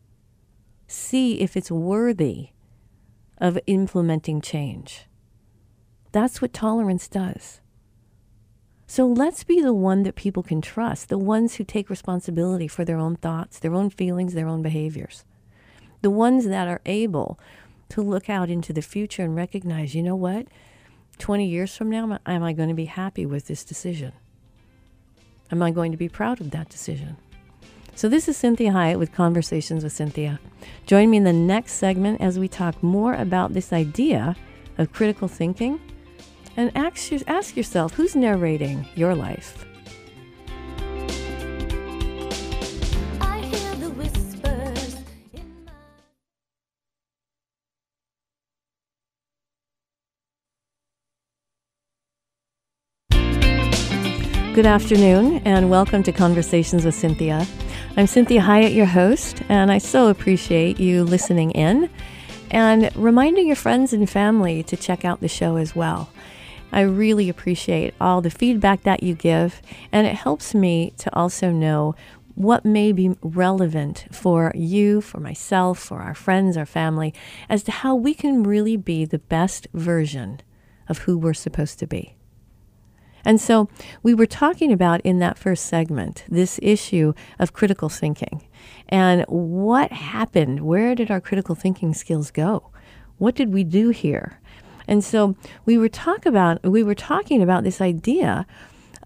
See 0.88 1.39
if 1.39 1.56
it's 1.56 1.70
worthy 1.70 2.50
of 3.38 3.60
implementing 3.68 4.42
change. 4.42 5.06
That's 6.12 6.42
what 6.42 6.53
tolerance 6.53 7.08
does. 7.08 7.62
So 8.88 9.06
let's 9.06 9.44
be 9.44 9.62
the 9.62 9.75
one 9.75 10.01
that 10.01 10.15
people 10.15 10.42
can 10.42 10.60
trust, 10.60 11.08
the 11.08 11.20
ones 11.20 11.56
who 11.56 11.63
take 11.63 11.88
responsibility 11.88 12.68
for 12.68 12.84
their 12.84 12.98
own 12.98 13.15
thoughts, 13.18 13.60
their 13.60 13.75
own 13.75 13.92
feelings, 13.92 14.34
their 14.34 14.48
own 14.48 14.63
behaviors. 14.63 15.24
The 16.01 16.10
ones 16.10 16.48
that 16.48 16.68
are 16.68 16.82
able 16.88 17.39
to 17.93 18.01
look 18.01 18.27
out 18.27 18.50
into 18.50 18.73
the 18.73 18.81
future 18.81 19.21
and 19.21 19.35
recognize, 19.35 19.93
you 19.93 20.01
know 20.01 20.15
what? 20.15 20.47
20 21.19 21.47
years 21.47 21.77
from 21.77 21.91
now, 21.91 22.17
am 22.25 22.41
I 22.41 22.51
going 22.51 22.69
to 22.69 22.73
be 22.73 22.85
happy 22.85 23.23
with 23.23 23.45
this 23.45 23.63
decision? 23.63 24.13
Am 25.51 25.62
I 25.62 25.69
going 25.69 25.91
to 25.91 25.97
be 25.97 26.09
proud 26.09 26.41
of 26.41 26.50
that 26.51 26.69
decision? 26.69 27.17
So, 27.93 28.09
this 28.09 28.27
is 28.27 28.35
Cinthia 28.35 28.71
Hiett 28.71 28.97
with 28.97 29.12
Conversations 29.12 29.83
with 29.83 29.93
Cinthia. 29.93 30.39
Join 30.88 31.12
me 31.12 31.17
in 31.17 31.23
the 31.23 31.31
next 31.31 31.73
segment 31.73 32.19
as 32.19 32.39
we 32.39 32.47
talk 32.47 32.81
more 32.81 33.13
about 33.13 33.53
this 33.53 33.71
idea 33.71 34.35
of 34.79 34.91
critical 34.91 35.27
thinking 35.27 35.79
and 36.57 36.75
ask, 36.75 37.12
ask 37.27 37.55
yourself 37.55 37.93
who's 37.93 38.15
narrating 38.15 38.88
your 38.95 39.13
life? 39.13 39.67
Good 54.53 54.67
afternoon, 54.67 55.41
and 55.45 55.72
welcome 55.72 56.03
to 56.03 56.12
Conversations 56.12 56.86
with 56.86 56.93
Cinthia. 56.93 57.48
I'm 57.98 58.05
Cinthia 58.05 58.39
Hiett, 58.39 58.75
your 58.75 58.86
host, 58.86 59.41
and 59.50 59.72
I 59.72 59.79
so 59.79 60.10
appreciate 60.10 60.79
you 60.79 61.03
listening 61.03 61.50
in 61.51 61.89
and 62.51 62.95
reminding 62.95 63.48
your 63.48 63.55
friends 63.55 63.93
and 63.93 64.07
family 64.07 64.62
to 64.62 64.77
check 64.77 65.05
out 65.05 65.22
the 65.22 65.27
show 65.27 65.55
as 65.55 65.75
well. 65.75 66.12
I 66.72 66.81
really 66.81 67.29
appreciate 67.29 67.95
all 68.00 68.22
the 68.22 68.29
feedback 68.29 68.83
that 68.83 69.01
you 69.01 69.15
give, 69.15 69.60
and 69.91 70.05
it 70.05 70.13
helps 70.13 70.53
me 70.53 70.93
to 71.00 71.12
also 71.15 71.50
know 71.50 71.95
what 72.36 72.63
may 72.63 72.91
be 72.91 73.17
relevant 73.24 74.05
for 74.12 74.51
you, 74.53 75.01
for 75.01 75.19
myself, 75.19 75.79
for 75.79 76.00
our 76.01 76.13
friends, 76.13 76.57
our 76.57 76.67
family, 76.67 77.12
as 77.50 77.63
to 77.63 77.72
how 77.72 77.95
we 77.95 78.13
can 78.13 78.43
really 78.43 78.77
be 78.77 79.03
the 79.03 79.17
best 79.17 79.65
version 79.74 80.41
of 80.88 81.00
who 81.00 81.17
we're 81.17 81.33
supposed 81.33 81.79
to 81.79 81.88
be. 81.88 82.17
And 83.25 83.39
so 83.39 83.70
we 84.01 84.13
were 84.13 84.25
talking 84.25 84.72
about 84.72 85.01
in 85.01 85.20
that 85.20 85.38
first 85.38 85.65
segment 85.65 86.25
this 86.27 86.60
issue 86.62 87.13
of 87.39 87.53
critical 87.53 87.89
thinking 87.89 88.48
and 88.89 89.25
what 89.27 89.92
happened. 89.92 90.62
Where 90.62 90.96
did 90.96 91.10
our 91.10 91.22
critical 91.22 91.56
thinking 91.56 91.94
skills 91.94 92.32
go? 92.32 92.70
What 93.18 93.36
did 93.36 93.53
we 93.53 93.63
do 93.63 93.89
here? 93.89 94.39
And 94.88 95.03
so 95.03 95.36
we 95.65 95.77
were 95.77 95.89
talk 95.89 96.25
about 96.25 96.62
we 96.63 96.84
were 96.84 96.96
talking 96.96 97.42
about 97.42 97.63
this 97.63 97.80
idea 97.80 98.46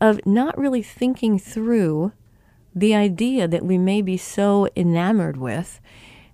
of 0.02 0.20
not 0.26 0.58
really 0.58 0.82
thinking 0.82 1.38
through 1.38 2.12
the 2.74 2.96
idea 2.96 3.48
that 3.48 3.66
we 3.66 3.78
may 3.78 4.02
be 4.02 4.18
so 4.18 4.68
enamored 4.76 5.38
with 5.38 5.80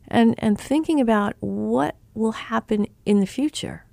and 0.07 0.35
and 0.37 0.59
thinking 0.59 1.01
about 1.01 1.35
what 1.39 1.95
will 2.13 2.33
happen 2.33 2.87
in 3.05 3.19
the 3.19 3.25
future 3.25 3.85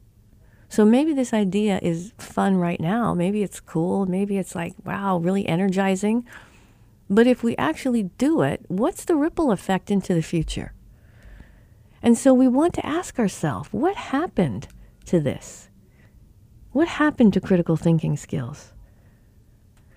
so 0.70 0.84
maybe 0.84 1.12
this 1.12 1.34
idea 1.34 1.80
is 1.82 2.12
fun 2.16 2.56
right 2.56 2.80
now. 2.80 3.12
Maybe 3.12 3.42
it's 3.42 3.58
cool. 3.58 4.06
Maybe 4.06 4.38
it's 4.38 4.54
like, 4.54 4.72
wow, 4.84 5.18
really 5.18 5.44
energizing. 5.46 6.24
But 7.10 7.26
if 7.26 7.42
we 7.42 7.56
actually 7.56 8.04
do 8.04 8.42
it, 8.42 8.64
what's 8.68 9.04
the 9.04 9.16
ripple 9.16 9.50
effect 9.50 9.90
into 9.90 10.14
the 10.14 10.22
future? 10.22 10.72
And 12.04 12.16
so 12.16 12.32
we 12.32 12.46
want 12.46 12.72
to 12.74 12.86
ask 12.86 13.18
ourselves 13.18 13.68
what 13.72 13.96
happened 13.96 14.68
to 15.06 15.18
this? 15.18 15.70
What 16.70 16.86
happened 16.86 17.32
to 17.32 17.40
critical 17.40 17.76
thinking 17.76 18.16
skills? 18.16 18.72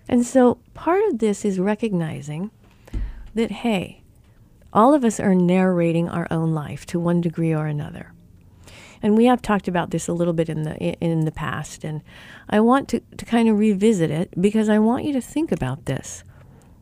And 0.10 0.26
so 0.26 0.58
part 0.74 1.04
of 1.08 1.20
this 1.20 1.46
is 1.46 1.60
recognizing 1.60 2.50
that, 3.36 3.52
hey, 3.52 4.02
all 4.74 4.96
of 4.96 5.06
us 5.06 5.20
are 5.20 5.36
narrating 5.36 6.10
our 6.10 6.28
own 6.32 6.56
life 6.56 6.88
to 6.88 7.00
one 7.00 7.22
degree 7.22 7.54
or 7.54 7.68
another. 7.68 8.13
And 9.04 9.18
we 9.18 9.26
have 9.26 9.42
talked 9.42 9.68
about 9.68 9.92
this 9.92 10.08
a 10.08 10.14
little 10.14 10.34
bit 10.34 10.50
in 10.50 10.64
the 10.64 10.76
in 10.78 11.26
the 11.26 11.32
past, 11.32 11.84
and 11.84 12.02
I 12.50 12.62
want 12.62 12.88
to, 12.90 13.02
to 13.18 13.26
kind 13.26 13.50
of 13.50 13.60
revisit 13.60 14.10
it 14.10 14.34
because 14.40 14.70
I 14.70 14.80
want 14.80 15.04
you 15.04 15.12
to 15.14 15.22
think 15.22 15.52
about 15.52 15.86
this. 15.86 16.24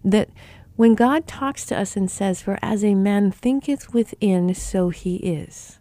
That 0.05 0.29
when 0.75 0.93
God 0.93 1.27
talks 1.27 1.65
to 1.65 1.77
us 1.77 1.97
and 1.97 2.09
says, 2.09 2.41
For 2.41 2.59
as 2.61 2.83
a 2.83 2.95
man 2.95 3.31
thinketh 3.31 3.93
within, 3.93 4.53
so 4.53 4.89
he 4.89 5.15
is. 5.17 5.79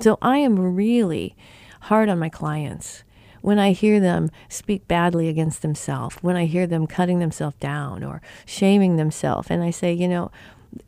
So 0.00 0.18
I 0.20 0.38
am 0.38 0.76
really 0.76 1.34
hard 1.82 2.08
on 2.08 2.18
my 2.18 2.28
clients 2.28 3.02
when 3.40 3.58
I 3.58 3.72
hear 3.72 4.00
them 4.00 4.30
speak 4.48 4.88
badly 4.88 5.28
against 5.28 5.60
themselves, 5.60 6.16
when 6.22 6.36
I 6.36 6.46
hear 6.46 6.66
them 6.66 6.86
cutting 6.86 7.18
themselves 7.18 7.56
down 7.60 8.02
or 8.02 8.22
shaming 8.46 8.96
themselves, 8.96 9.48
and 9.50 9.62
I 9.62 9.70
say, 9.70 9.92
you 9.92 10.08
know, 10.08 10.30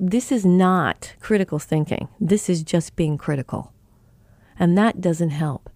this 0.00 0.32
is 0.32 0.46
not 0.46 1.14
critical 1.20 1.58
thinking. 1.58 2.08
This 2.18 2.48
is 2.48 2.62
just 2.62 2.96
being 2.96 3.18
critical. 3.18 3.72
And 4.58 4.76
that 4.76 5.00
doesn't 5.00 5.30
help. 5.30 5.70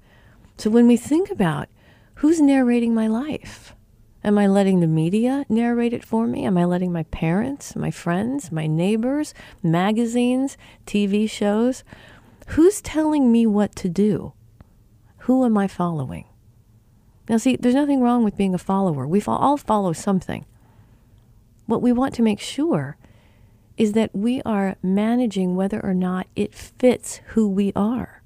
So 0.57 0.71
when 0.71 0.87
we 0.87 0.97
think 0.97 1.31
about 1.31 1.69
who's 2.17 2.41
narrating 2.41 2.95
my 2.95 3.07
life, 3.07 3.75
am 4.23 4.39
I 4.39 4.47
letting 4.47 4.81
the 4.81 4.87
media 4.87 5.45
narrate 5.49 5.93
it 5.93 6.05
for 6.05 6.27
me? 6.27 6.45
Am 6.45 6.59
I 6.59 6.65
letting 6.65 6.93
my 6.93 7.05
parents, 7.05 7.75
my 7.77 7.91
friends, 7.91 8.53
my 8.53 8.67
neighbors, 8.67 9.35
magazines, 9.63 10.57
TV 10.87 11.29
shows? 11.29 11.85
Who's 12.49 12.81
telling 12.81 13.31
me 13.31 13.47
what 13.47 13.75
to 13.77 13.89
do? 13.89 14.33
Who 15.25 15.45
am 15.45 15.57
I 15.57 15.69
following? 15.69 16.27
Now, 17.29 17.37
see, 17.37 17.57
there's 17.57 17.75
nothing 17.75 18.01
wrong 18.01 18.25
with 18.25 18.37
being 18.37 18.55
a 18.55 18.59
follower. 18.59 19.07
We 19.07 19.23
all 19.27 19.57
follow 19.57 19.93
something. 19.93 20.45
What 21.67 21.81
we 21.81 21.93
want 21.93 22.15
to 22.17 22.23
make 22.23 22.41
sure 22.41 22.97
is 23.77 23.93
that 23.93 24.15
we 24.15 24.43
are 24.43 24.77
managing 24.83 25.55
whether 25.55 25.81
or 25.83 25.95
not 25.95 26.27
it 26.35 26.53
fits 26.53 27.21
who 27.29 27.49
we 27.49 27.73
are. 27.77 28.20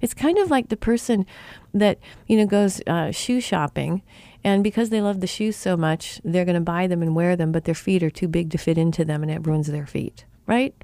It's 0.00 0.14
kind 0.14 0.38
of 0.38 0.50
like 0.50 0.68
the 0.68 0.76
person 0.76 1.26
that, 1.72 1.98
you 2.26 2.36
know, 2.36 2.46
goes 2.46 2.80
uh, 2.86 3.10
shoe 3.10 3.40
shopping 3.40 4.02
and 4.44 4.62
because 4.62 4.90
they 4.90 5.00
love 5.00 5.20
the 5.20 5.26
shoes 5.26 5.56
so 5.56 5.76
much, 5.76 6.20
they're 6.24 6.44
going 6.44 6.54
to 6.54 6.60
buy 6.60 6.86
them 6.86 7.02
and 7.02 7.16
wear 7.16 7.34
them, 7.34 7.50
but 7.50 7.64
their 7.64 7.74
feet 7.74 8.02
are 8.02 8.10
too 8.10 8.28
big 8.28 8.50
to 8.50 8.58
fit 8.58 8.78
into 8.78 9.04
them 9.04 9.22
and 9.22 9.30
it 9.30 9.46
ruins 9.46 9.66
their 9.68 9.86
feet, 9.86 10.24
right? 10.46 10.74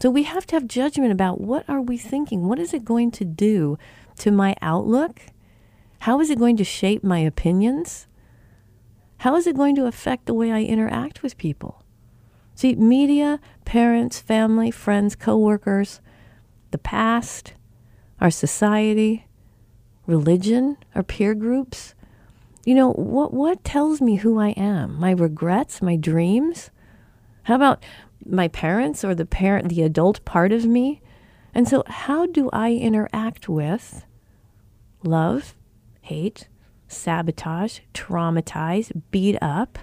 So 0.00 0.10
we 0.10 0.24
have 0.24 0.46
to 0.46 0.56
have 0.56 0.66
judgment 0.66 1.12
about 1.12 1.40
what 1.40 1.64
are 1.68 1.80
we 1.80 1.96
thinking? 1.96 2.48
What 2.48 2.58
is 2.58 2.74
it 2.74 2.84
going 2.84 3.10
to 3.12 3.24
do 3.24 3.78
to 4.18 4.30
my 4.30 4.56
outlook 4.60 5.20
how 6.00 6.18
is 6.20 6.30
it 6.30 6.38
going 6.38 6.56
to 6.56 6.64
shape 6.64 7.04
my 7.04 7.18
opinions? 7.18 8.06
How 9.18 9.36
is 9.36 9.46
it 9.46 9.54
going 9.54 9.76
to 9.76 9.84
affect 9.84 10.24
the 10.24 10.32
way 10.32 10.50
I 10.50 10.62
interact 10.62 11.22
with 11.22 11.36
people? 11.36 11.84
See, 12.54 12.74
media, 12.74 13.38
parents, 13.66 14.18
family, 14.18 14.70
friends, 14.70 15.14
coworkers, 15.14 16.00
the 16.70 16.78
past, 16.78 17.52
our 18.20 18.30
society, 18.30 19.26
religion, 20.06 20.76
our 20.94 21.02
peer 21.02 21.34
groups. 21.34 21.94
You 22.64 22.74
know, 22.74 22.92
what 22.92 23.32
what 23.32 23.64
tells 23.64 24.00
me 24.00 24.16
who 24.16 24.38
I 24.38 24.50
am? 24.50 24.98
My 24.98 25.12
regrets, 25.12 25.80
my 25.80 25.96
dreams? 25.96 26.70
How 27.44 27.54
about 27.54 27.82
my 28.26 28.48
parents 28.48 29.02
or 29.04 29.14
the 29.14 29.24
parent 29.24 29.68
the 29.68 29.82
adult 29.82 30.24
part 30.24 30.52
of 30.52 30.66
me? 30.66 31.00
And 31.54 31.66
so 31.66 31.82
how 31.86 32.26
do 32.26 32.50
I 32.52 32.72
interact 32.74 33.48
with 33.48 34.04
love, 35.02 35.54
hate, 36.02 36.48
sabotage, 36.88 37.80
traumatize, 37.94 38.92
beat 39.10 39.38
up. 39.40 39.78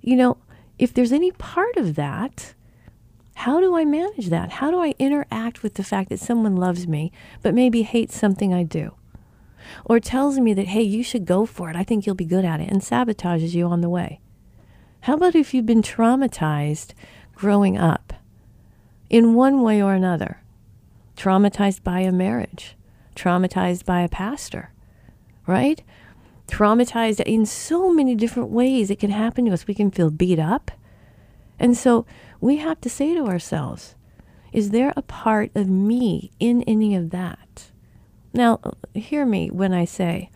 You 0.00 0.16
know, 0.16 0.38
if 0.78 0.92
there's 0.92 1.12
any 1.12 1.30
part 1.32 1.76
of 1.76 1.94
that, 1.94 2.54
how 3.40 3.60
do 3.60 3.76
I 3.76 3.84
manage 3.84 4.30
that? 4.30 4.50
How 4.50 4.70
do 4.70 4.80
I 4.80 4.94
interact 4.98 5.62
with 5.62 5.74
the 5.74 5.84
fact 5.84 6.08
that 6.08 6.20
someone 6.20 6.56
loves 6.56 6.88
me 6.88 7.12
but 7.42 7.54
maybe 7.54 7.82
hates 7.82 8.16
something 8.16 8.54
I 8.54 8.62
do? 8.62 8.94
Or 9.84 10.00
tells 10.00 10.38
me 10.38 10.54
that, 10.54 10.68
hey, 10.68 10.80
you 10.80 11.02
should 11.02 11.26
go 11.26 11.44
for 11.44 11.68
it. 11.68 11.76
I 11.76 11.84
think 11.84 12.06
you'll 12.06 12.14
be 12.14 12.24
good 12.24 12.46
at 12.46 12.60
it, 12.60 12.70
and 12.70 12.80
sabotages 12.80 13.52
you 13.52 13.66
on 13.66 13.82
the 13.82 13.90
way. 13.90 14.20
How 15.00 15.14
about 15.14 15.34
if 15.34 15.52
you've 15.52 15.66
been 15.66 15.82
traumatized 15.82 16.94
growing 17.34 17.76
up 17.76 18.14
in 19.10 19.34
one 19.34 19.60
way 19.60 19.82
or 19.82 19.92
another? 19.92 20.40
Traumatized 21.14 21.82
by 21.82 22.00
a 22.00 22.12
marriage, 22.12 22.74
traumatized 23.14 23.84
by 23.84 24.00
a 24.00 24.08
pastor, 24.08 24.72
right? 25.46 25.82
Traumatized 26.48 27.20
in 27.20 27.44
so 27.44 27.92
many 27.92 28.14
different 28.14 28.48
ways. 28.48 28.90
It 28.90 28.98
can 28.98 29.10
happen 29.10 29.44
to 29.44 29.52
us. 29.52 29.66
We 29.66 29.74
can 29.74 29.90
feel 29.90 30.10
beat 30.10 30.38
up. 30.38 30.70
And 31.58 31.76
so 31.76 32.06
we 32.40 32.56
have 32.56 32.80
to 32.82 32.90
say 32.90 33.14
to 33.14 33.26
ourselves, 33.26 33.94
is 34.52 34.70
there 34.70 34.92
a 34.96 35.02
part 35.02 35.50
of 35.54 35.68
me 35.68 36.30
in 36.38 36.62
any 36.62 36.94
of 36.94 37.10
that? 37.10 37.70
Now, 38.32 38.60
hear 38.94 39.26
me 39.26 39.50
when 39.50 39.72
I 39.72 39.84
say, 39.84 40.30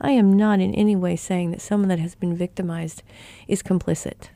I 0.00 0.12
am 0.12 0.36
not 0.36 0.60
in 0.60 0.74
any 0.74 0.96
way 0.96 1.16
saying 1.16 1.50
that 1.50 1.60
someone 1.60 1.88
that 1.88 1.98
has 1.98 2.14
been 2.14 2.36
victimized 2.36 3.02
is 3.46 3.62
complicit. 3.62 4.28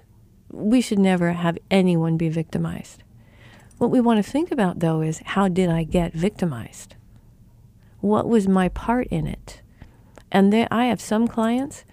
We 0.51 0.81
should 0.81 0.99
never 0.99 1.33
have 1.33 1.59
anyone 1.71 2.17
be 2.17 2.29
victimized. 2.29 3.03
What 3.79 3.91
we 3.91 4.01
want 4.01 4.25
to 4.25 4.31
think 4.31 4.51
about, 4.51 4.81
though, 4.81 5.01
is 5.01 5.23
how 5.25 5.49
did 5.49 5.71
I 5.71 5.85
get 5.85 6.13
victimized? 6.13 6.95
What 8.01 8.29
was 8.29 8.49
my 8.49 8.69
part 8.69 9.07
in 9.09 9.27
it? 9.27 9.63
And 10.31 10.53
there, 10.53 10.69
I 10.71 10.87
have 10.87 11.01
some 11.01 11.29
clients 11.29 11.85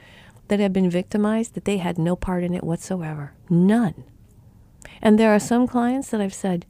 that 0.47 0.59
have 0.59 0.73
been 0.73 0.89
victimized 0.89 1.53
that 1.53 1.65
they 1.65 1.77
had 1.77 1.97
no 1.97 2.15
part 2.15 2.43
in 2.43 2.53
it 2.53 2.63
whatsoever. 2.63 3.33
None. 3.49 4.03
And 5.01 5.17
there 5.17 5.33
are 5.33 5.39
some 5.39 5.67
clients 5.67 6.09
that 6.09 6.21
I've 6.21 6.33
said, 6.33 6.65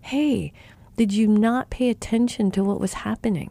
hey, 0.00 0.52
did 0.96 1.12
you 1.12 1.26
not 1.26 1.70
pay 1.70 1.90
attention 1.90 2.50
to 2.52 2.64
what 2.64 2.80
was 2.80 2.94
happening? 2.94 3.50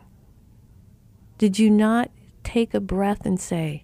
Did 1.38 1.60
you 1.60 1.70
not 1.70 2.10
take 2.44 2.74
a 2.74 2.80
breath 2.80 3.26
and 3.26 3.40
say, 3.40 3.84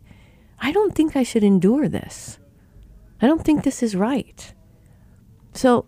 I 0.59 0.71
don't 0.71 0.95
think 0.95 1.15
I 1.15 1.23
should 1.23 1.43
endure 1.43 1.88
this? 1.88 2.39
I 3.21 3.27
don't 3.27 3.43
think 3.43 3.63
this 3.63 3.83
is 3.83 3.95
right. 3.95 4.53
So 5.53 5.85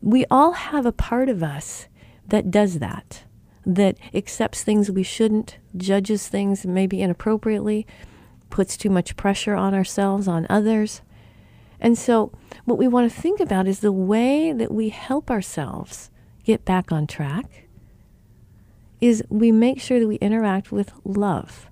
we 0.00 0.24
all 0.30 0.52
have 0.52 0.86
a 0.86 0.92
part 0.92 1.28
of 1.28 1.42
us 1.42 1.88
that 2.28 2.50
does 2.50 2.78
that 2.78 3.24
that 3.64 3.96
accepts 4.12 4.62
things 4.62 4.90
we 4.90 5.02
shouldn't, 5.02 5.58
judges 5.76 6.28
things 6.28 6.66
maybe 6.66 7.00
inappropriately, 7.00 7.86
puts 8.50 8.76
too 8.76 8.90
much 8.90 9.16
pressure 9.16 9.54
on 9.54 9.74
ourselves, 9.74 10.26
on 10.28 10.46
others. 10.50 11.00
And 11.82 11.98
so, 11.98 12.32
what 12.64 12.78
we 12.78 12.88
want 12.88 13.12
to 13.12 13.20
think 13.20 13.40
about 13.40 13.68
is 13.68 13.80
the 13.80 13.92
way 13.92 14.52
that 14.52 14.72
we 14.72 14.88
help 14.88 15.30
ourselves 15.30 16.10
get 16.44 16.64
back 16.64 16.90
on 16.90 17.06
track 17.06 17.68
is 19.02 19.22
we 19.28 19.52
make 19.52 19.80
sure 19.80 20.00
that 20.00 20.08
we 20.08 20.16
interact 20.16 20.72
with 20.72 20.92
love. 21.04 21.68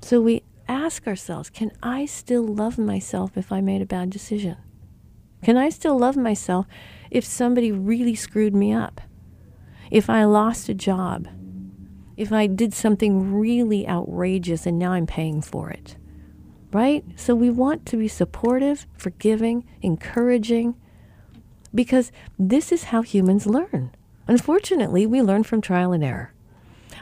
So 0.00 0.22
we 0.22 0.44
ask 0.66 1.06
ourselves, 1.06 1.50
can 1.50 1.72
I 1.82 2.06
still 2.06 2.46
love 2.46 2.78
myself 2.78 3.36
if 3.36 3.52
I 3.52 3.60
made 3.60 3.82
a 3.82 3.86
bad 3.86 4.08
decision? 4.08 4.56
Can 5.42 5.58
I 5.58 5.68
still 5.68 5.98
love 5.98 6.16
myself 6.16 6.66
if 7.10 7.24
somebody 7.24 7.70
really 7.70 8.14
screwed 8.14 8.54
me 8.54 8.72
up? 8.72 9.02
if 9.90 10.08
I 10.08 10.24
lost 10.24 10.68
a 10.68 10.74
job, 10.74 11.28
if 12.16 12.32
I 12.32 12.46
did 12.46 12.72
something 12.72 13.32
really 13.32 13.88
outrageous 13.88 14.66
and 14.66 14.78
now 14.78 14.92
I'm 14.92 15.06
paying 15.06 15.42
for 15.42 15.70
it, 15.70 15.96
right? 16.72 17.04
So 17.16 17.34
we 17.34 17.50
want 17.50 17.86
to 17.86 17.96
be 17.96 18.08
supportive, 18.08 18.86
forgiving, 18.96 19.66
encouraging, 19.82 20.76
because 21.74 22.12
this 22.38 22.72
is 22.72 22.84
how 22.84 23.02
humans 23.02 23.46
learn. 23.46 23.94
Unfortunately, 24.26 25.06
we 25.06 25.22
learn 25.22 25.42
from 25.42 25.60
trial 25.60 25.92
and 25.92 26.04
error. 26.04 26.32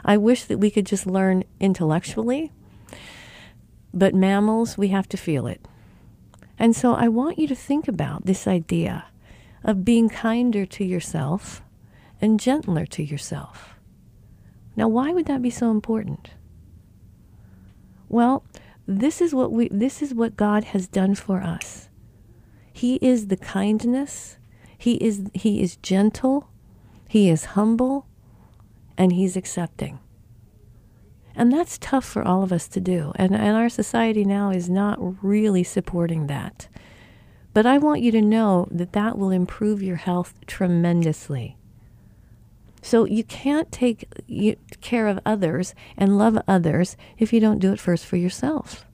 I 0.03 0.17
wish 0.17 0.45
that 0.45 0.57
we 0.57 0.71
could 0.71 0.85
just 0.85 1.05
learn 1.05 1.43
intellectually, 1.59 2.51
but 3.93 4.15
mammals, 4.15 4.77
we 4.77 4.89
have 4.89 5.09
to 5.09 5.17
feel 5.17 5.47
it. 5.47 5.65
And 6.57 6.75
so 6.75 6.93
I 6.93 7.07
want 7.07 7.39
you 7.39 7.47
to 7.47 7.55
think 7.55 7.87
about 7.87 8.25
this 8.25 8.47
idea 8.47 9.05
of 9.63 9.85
being 9.85 10.09
kinder 10.09 10.65
to 10.65 10.83
yourself 10.83 11.61
and 12.21 12.39
gentler 12.39 12.85
to 12.87 13.03
yourself. 13.03 13.75
Now, 14.75 14.87
why 14.87 15.11
would 15.11 15.25
that 15.25 15.41
be 15.41 15.49
so 15.49 15.71
important? 15.71 16.31
Well, 18.07 18.43
this 18.89 19.21
is 19.21 19.35
what 19.35 19.51
we 19.51 19.69
this 19.69 20.01
is 20.01 20.15
what 20.15 20.35
God 20.35 20.63
has 20.65 20.87
done 20.87 21.13
for 21.13 21.41
us. 21.41 21.89
He 22.73 22.95
is 22.95 23.27
the 23.27 23.37
kindness, 23.37 24.37
he 24.77 24.95
is 24.95 25.29
he 25.35 25.61
is 25.61 25.75
gentle, 25.77 26.49
he 27.07 27.29
is 27.29 27.45
humble, 27.45 28.07
and 28.97 29.13
he's 29.13 29.37
accepting. 29.37 29.99
And 31.35 31.53
that's 31.53 31.77
tough 31.77 32.03
for 32.03 32.27
all 32.27 32.41
of 32.41 32.51
us 32.51 32.67
to 32.69 32.81
do. 32.81 33.13
And, 33.15 33.33
and 33.33 33.55
our 33.55 33.69
society 33.69 34.25
now 34.25 34.49
is 34.49 34.69
not 34.69 34.97
really 35.23 35.63
supporting 35.63 36.27
that. 36.27 36.67
But 37.53 37.65
I 37.65 37.77
want 37.77 38.01
you 38.01 38.11
to 38.11 38.21
know 38.21 38.67
that 38.71 38.93
that 38.93 39.17
will 39.17 39.29
improve 39.29 39.81
your 39.81 39.95
health 39.95 40.33
tremendously. 40.47 41.58
So 42.81 43.05
you 43.05 43.23
can't 43.23 43.71
take 43.71 44.07
care 44.81 45.07
of 45.07 45.19
others 45.25 45.75
and 45.97 46.17
love 46.17 46.37
others 46.47 46.95
if 47.17 47.33
you 47.33 47.39
don't 47.39 47.59
do 47.59 47.73
it 47.73 47.79
first 47.79 48.05
for 48.05 48.15
yourself. 48.15 48.85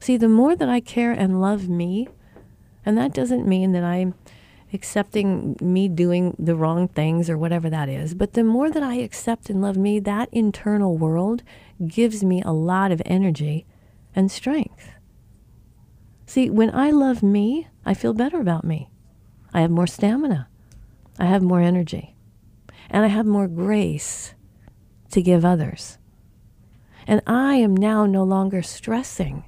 See, 0.00 0.16
the 0.16 0.28
more 0.28 0.56
that 0.56 0.68
I 0.68 0.80
care 0.80 1.12
and 1.12 1.40
love 1.40 1.68
me, 1.68 2.08
and 2.84 2.96
that 2.96 3.12
doesn't 3.12 3.46
mean 3.46 3.72
that 3.72 3.84
I'm 3.84 4.14
accepting 4.72 5.56
me 5.60 5.88
doing 5.88 6.36
the 6.38 6.54
wrong 6.54 6.88
things 6.88 7.28
or 7.28 7.36
whatever 7.36 7.68
that 7.70 7.88
is, 7.88 8.14
but 8.14 8.34
the 8.34 8.44
more 8.44 8.70
that 8.70 8.82
I 8.82 8.94
accept 8.96 9.50
and 9.50 9.60
love 9.60 9.76
me, 9.76 9.98
that 10.00 10.28
internal 10.32 10.96
world 10.96 11.42
gives 11.86 12.22
me 12.22 12.42
a 12.42 12.52
lot 12.52 12.92
of 12.92 13.02
energy 13.04 13.66
and 14.14 14.30
strength. 14.30 14.90
See, 16.26 16.48
when 16.48 16.74
I 16.74 16.90
love 16.90 17.22
me, 17.22 17.68
I 17.84 17.94
feel 17.94 18.14
better 18.14 18.40
about 18.40 18.64
me. 18.64 18.88
I 19.52 19.62
have 19.62 19.70
more 19.70 19.86
stamina. 19.86 20.48
I 21.18 21.26
have 21.26 21.42
more 21.42 21.60
energy 21.60 22.14
and 22.90 23.04
I 23.04 23.08
have 23.08 23.26
more 23.26 23.48
grace 23.48 24.34
to 25.12 25.22
give 25.22 25.44
others. 25.44 25.98
And 27.06 27.22
I 27.26 27.54
am 27.54 27.76
now 27.76 28.06
no 28.06 28.24
longer 28.24 28.62
stressing 28.62 29.44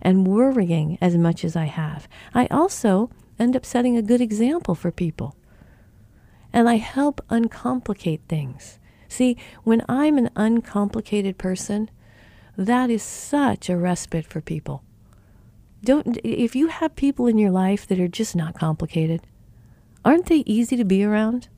and 0.00 0.26
worrying 0.26 0.98
as 1.00 1.16
much 1.16 1.44
as 1.44 1.56
I 1.56 1.64
have. 1.64 2.08
I 2.34 2.46
also 2.46 3.10
end 3.38 3.56
up 3.56 3.66
setting 3.66 3.96
a 3.96 4.02
good 4.02 4.20
example 4.20 4.74
for 4.74 4.90
people. 4.90 5.36
And 6.52 6.68
I 6.68 6.76
help 6.76 7.20
uncomplicate 7.30 8.20
things. 8.28 8.78
See, 9.08 9.36
when 9.64 9.84
I'm 9.88 10.18
an 10.18 10.30
uncomplicated 10.36 11.36
person, 11.36 11.90
that 12.56 12.90
is 12.90 13.02
such 13.02 13.68
a 13.68 13.76
respite 13.76 14.26
for 14.26 14.40
people. 14.40 14.84
Don't 15.82 16.18
if 16.24 16.56
you 16.56 16.68
have 16.68 16.96
people 16.96 17.26
in 17.26 17.38
your 17.38 17.50
life 17.50 17.86
that 17.88 18.00
are 18.00 18.08
just 18.08 18.34
not 18.34 18.58
complicated, 18.58 19.20
aren't 20.04 20.26
they 20.26 20.44
easy 20.46 20.76
to 20.76 20.84
be 20.84 21.04
around? 21.04 21.48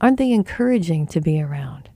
Aren't 0.00 0.18
they 0.18 0.32
encouraging 0.32 1.06
to 1.08 1.20
be 1.20 1.40
around? 1.40 1.90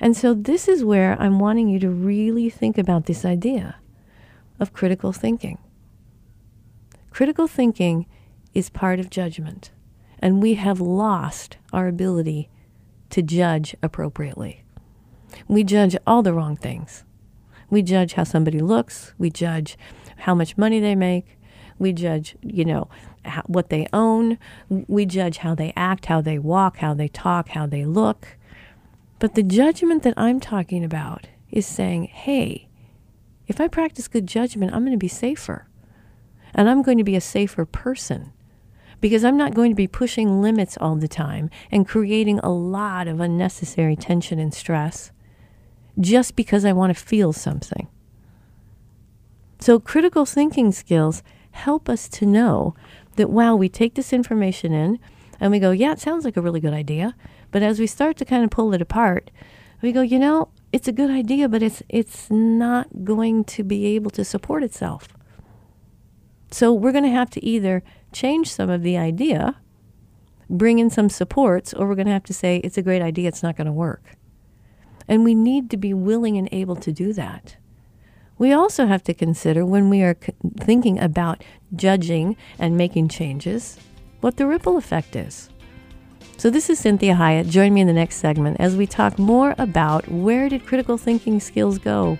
And 0.00 0.16
so 0.16 0.34
this 0.34 0.68
is 0.68 0.84
where 0.84 1.20
I'm 1.20 1.38
wanting 1.38 1.68
you 1.68 1.78
to 1.80 1.90
really 1.90 2.50
think 2.50 2.78
about 2.78 3.06
this 3.06 3.24
idea 3.24 3.76
of 4.58 4.72
critical 4.72 5.12
thinking. 5.12 5.58
Critical 7.10 7.46
thinking 7.46 8.06
is 8.54 8.68
part 8.70 9.00
of 9.00 9.10
judgment, 9.10 9.70
and 10.18 10.42
we 10.42 10.54
have 10.54 10.80
lost 10.80 11.56
our 11.72 11.88
ability 11.88 12.50
to 13.10 13.22
judge 13.22 13.74
appropriately. 13.82 14.64
We 15.48 15.64
judge 15.64 15.96
all 16.06 16.22
the 16.22 16.32
wrong 16.32 16.56
things. 16.56 17.04
We 17.68 17.82
judge 17.82 18.14
how 18.14 18.24
somebody 18.24 18.60
looks, 18.60 19.14
we 19.18 19.30
judge 19.30 19.76
how 20.18 20.34
much 20.34 20.56
money 20.56 20.80
they 20.80 20.94
make, 20.94 21.35
we 21.78 21.92
judge, 21.92 22.36
you 22.42 22.64
know, 22.64 22.88
how, 23.24 23.42
what 23.46 23.70
they 23.70 23.86
own, 23.92 24.38
we 24.68 25.06
judge 25.06 25.38
how 25.38 25.54
they 25.54 25.72
act, 25.76 26.06
how 26.06 26.20
they 26.20 26.38
walk, 26.38 26.78
how 26.78 26.94
they 26.94 27.08
talk, 27.08 27.50
how 27.50 27.66
they 27.66 27.84
look. 27.84 28.36
But 29.18 29.34
the 29.34 29.42
judgment 29.42 30.02
that 30.02 30.14
I'm 30.16 30.40
talking 30.40 30.84
about 30.84 31.28
is 31.50 31.66
saying, 31.66 32.04
hey, 32.04 32.68
if 33.46 33.60
I 33.60 33.68
practice 33.68 34.08
good 34.08 34.26
judgment, 34.26 34.72
I'm 34.72 34.82
going 34.82 34.92
to 34.92 34.98
be 34.98 35.08
safer. 35.08 35.68
And 36.54 36.68
I'm 36.68 36.82
going 36.82 36.98
to 36.98 37.04
be 37.04 37.16
a 37.16 37.20
safer 37.20 37.64
person 37.64 38.32
because 39.00 39.24
I'm 39.24 39.36
not 39.36 39.54
going 39.54 39.70
to 39.70 39.76
be 39.76 39.86
pushing 39.86 40.40
limits 40.40 40.76
all 40.80 40.96
the 40.96 41.08
time 41.08 41.50
and 41.70 41.86
creating 41.86 42.38
a 42.40 42.50
lot 42.50 43.08
of 43.08 43.20
unnecessary 43.20 43.96
tension 43.96 44.38
and 44.38 44.52
stress 44.52 45.10
just 45.98 46.36
because 46.36 46.64
I 46.64 46.72
want 46.72 46.96
to 46.96 47.02
feel 47.02 47.32
something. 47.32 47.88
So, 49.58 49.78
critical 49.78 50.26
thinking 50.26 50.72
skills 50.72 51.22
help 51.56 51.88
us 51.88 52.08
to 52.10 52.26
know 52.26 52.74
that 53.16 53.30
while 53.30 53.58
we 53.58 53.68
take 53.68 53.94
this 53.94 54.12
information 54.12 54.72
in 54.72 54.98
and 55.40 55.50
we 55.50 55.58
go, 55.58 55.70
yeah, 55.70 55.92
it 55.92 56.00
sounds 56.00 56.24
like 56.24 56.36
a 56.36 56.42
really 56.42 56.60
good 56.60 56.74
idea. 56.74 57.14
But 57.50 57.62
as 57.62 57.78
we 57.80 57.86
start 57.86 58.16
to 58.18 58.24
kind 58.24 58.44
of 58.44 58.50
pull 58.50 58.74
it 58.74 58.82
apart, 58.82 59.30
we 59.82 59.92
go, 59.92 60.02
you 60.02 60.18
know, 60.18 60.48
it's 60.72 60.88
a 60.88 60.92
good 60.92 61.10
idea, 61.10 61.48
but 61.48 61.62
it's 61.62 61.82
it's 61.88 62.30
not 62.30 63.04
going 63.04 63.44
to 63.44 63.64
be 63.64 63.86
able 63.86 64.10
to 64.10 64.24
support 64.24 64.62
itself. 64.62 65.08
So 66.50 66.72
we're 66.72 66.92
going 66.92 67.04
to 67.04 67.10
have 67.10 67.30
to 67.30 67.44
either 67.44 67.82
change 68.12 68.52
some 68.52 68.70
of 68.70 68.82
the 68.82 68.96
idea, 68.96 69.56
bring 70.48 70.78
in 70.78 70.90
some 70.90 71.08
supports, 71.08 71.74
or 71.74 71.86
we're 71.86 71.94
going 71.94 72.06
to 72.06 72.12
have 72.12 72.24
to 72.24 72.34
say 72.34 72.58
it's 72.58 72.78
a 72.78 72.82
great 72.82 73.02
idea, 73.02 73.28
it's 73.28 73.42
not 73.42 73.56
going 73.56 73.66
to 73.66 73.72
work. 73.72 74.16
And 75.08 75.24
we 75.24 75.34
need 75.34 75.70
to 75.70 75.76
be 75.76 75.94
willing 75.94 76.36
and 76.36 76.48
able 76.52 76.76
to 76.76 76.92
do 76.92 77.12
that. 77.12 77.56
We 78.38 78.52
also 78.52 78.86
have 78.86 79.02
to 79.04 79.14
consider 79.14 79.64
when 79.64 79.88
we 79.88 80.02
are 80.02 80.16
thinking 80.60 80.98
about 80.98 81.42
judging 81.74 82.36
and 82.58 82.76
making 82.76 83.08
changes 83.08 83.78
what 84.20 84.36
the 84.36 84.46
ripple 84.46 84.76
effect 84.76 85.16
is. 85.16 85.48
So, 86.36 86.50
this 86.50 86.68
is 86.68 86.82
Cinthia 86.82 87.16
Hiett. 87.16 87.48
Join 87.48 87.72
me 87.72 87.80
in 87.80 87.86
the 87.86 87.94
next 87.94 88.16
segment 88.16 88.58
as 88.60 88.76
we 88.76 88.86
talk 88.86 89.18
more 89.18 89.54
about 89.56 90.06
where 90.08 90.50
did 90.50 90.66
critical 90.66 90.98
thinking 90.98 91.40
skills 91.40 91.78
go? 91.78 92.18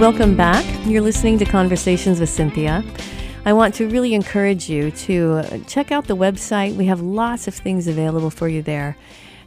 Welcome 0.00 0.34
back. 0.34 0.64
You're 0.86 1.02
listening 1.02 1.36
to 1.40 1.44
Conversations 1.44 2.20
with 2.20 2.30
Cinthia. 2.30 2.82
I 3.44 3.52
want 3.52 3.74
to 3.74 3.86
really 3.86 4.14
encourage 4.14 4.66
you 4.66 4.90
to 4.92 5.62
check 5.66 5.92
out 5.92 6.06
the 6.06 6.16
website. 6.16 6.74
We 6.74 6.86
have 6.86 7.02
lots 7.02 7.46
of 7.46 7.54
things 7.54 7.86
available 7.86 8.30
for 8.30 8.48
you 8.48 8.62
there. 8.62 8.96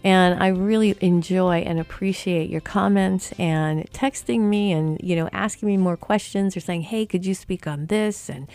And 0.04 0.44
I 0.44 0.50
really 0.50 0.96
enjoy 1.02 1.62
and 1.62 1.80
appreciate 1.80 2.52
your 2.52 2.62
comments 2.62 3.32
and 3.40 3.90
texting 3.94 4.42
me 4.42 4.72
and, 4.72 5.00
you 5.02 5.16
know, 5.16 5.28
asking 5.34 5.70
me 5.70 5.78
more 5.78 5.98
questions 5.98 6.56
or 6.56 6.60
saying, 6.60 6.84
hey, 6.84 7.08
could 7.08 7.26
you 7.26 7.34
speak 7.34 7.66
on 7.66 7.88
this? 7.88 8.30
And, 8.30 8.48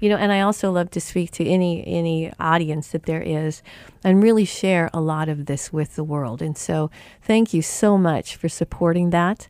you 0.00 0.08
know, 0.08 0.16
and 0.16 0.32
I 0.32 0.40
also 0.40 0.72
love 0.72 0.90
to 0.92 1.02
speak 1.02 1.32
to 1.32 1.44
any 1.44 1.86
any 1.86 2.32
audience 2.40 2.88
that 2.88 3.02
there 3.02 3.20
is 3.20 3.62
and 4.02 4.22
really 4.22 4.46
share 4.46 4.88
a 4.94 5.02
lot 5.02 5.28
of 5.28 5.44
this 5.44 5.70
with 5.70 5.96
the 5.96 6.04
world. 6.04 6.40
And 6.40 6.56
so 6.56 6.90
thank 7.20 7.52
you 7.52 7.60
so 7.60 7.98
much 7.98 8.36
for 8.36 8.48
supporting 8.48 9.10
that. 9.10 9.48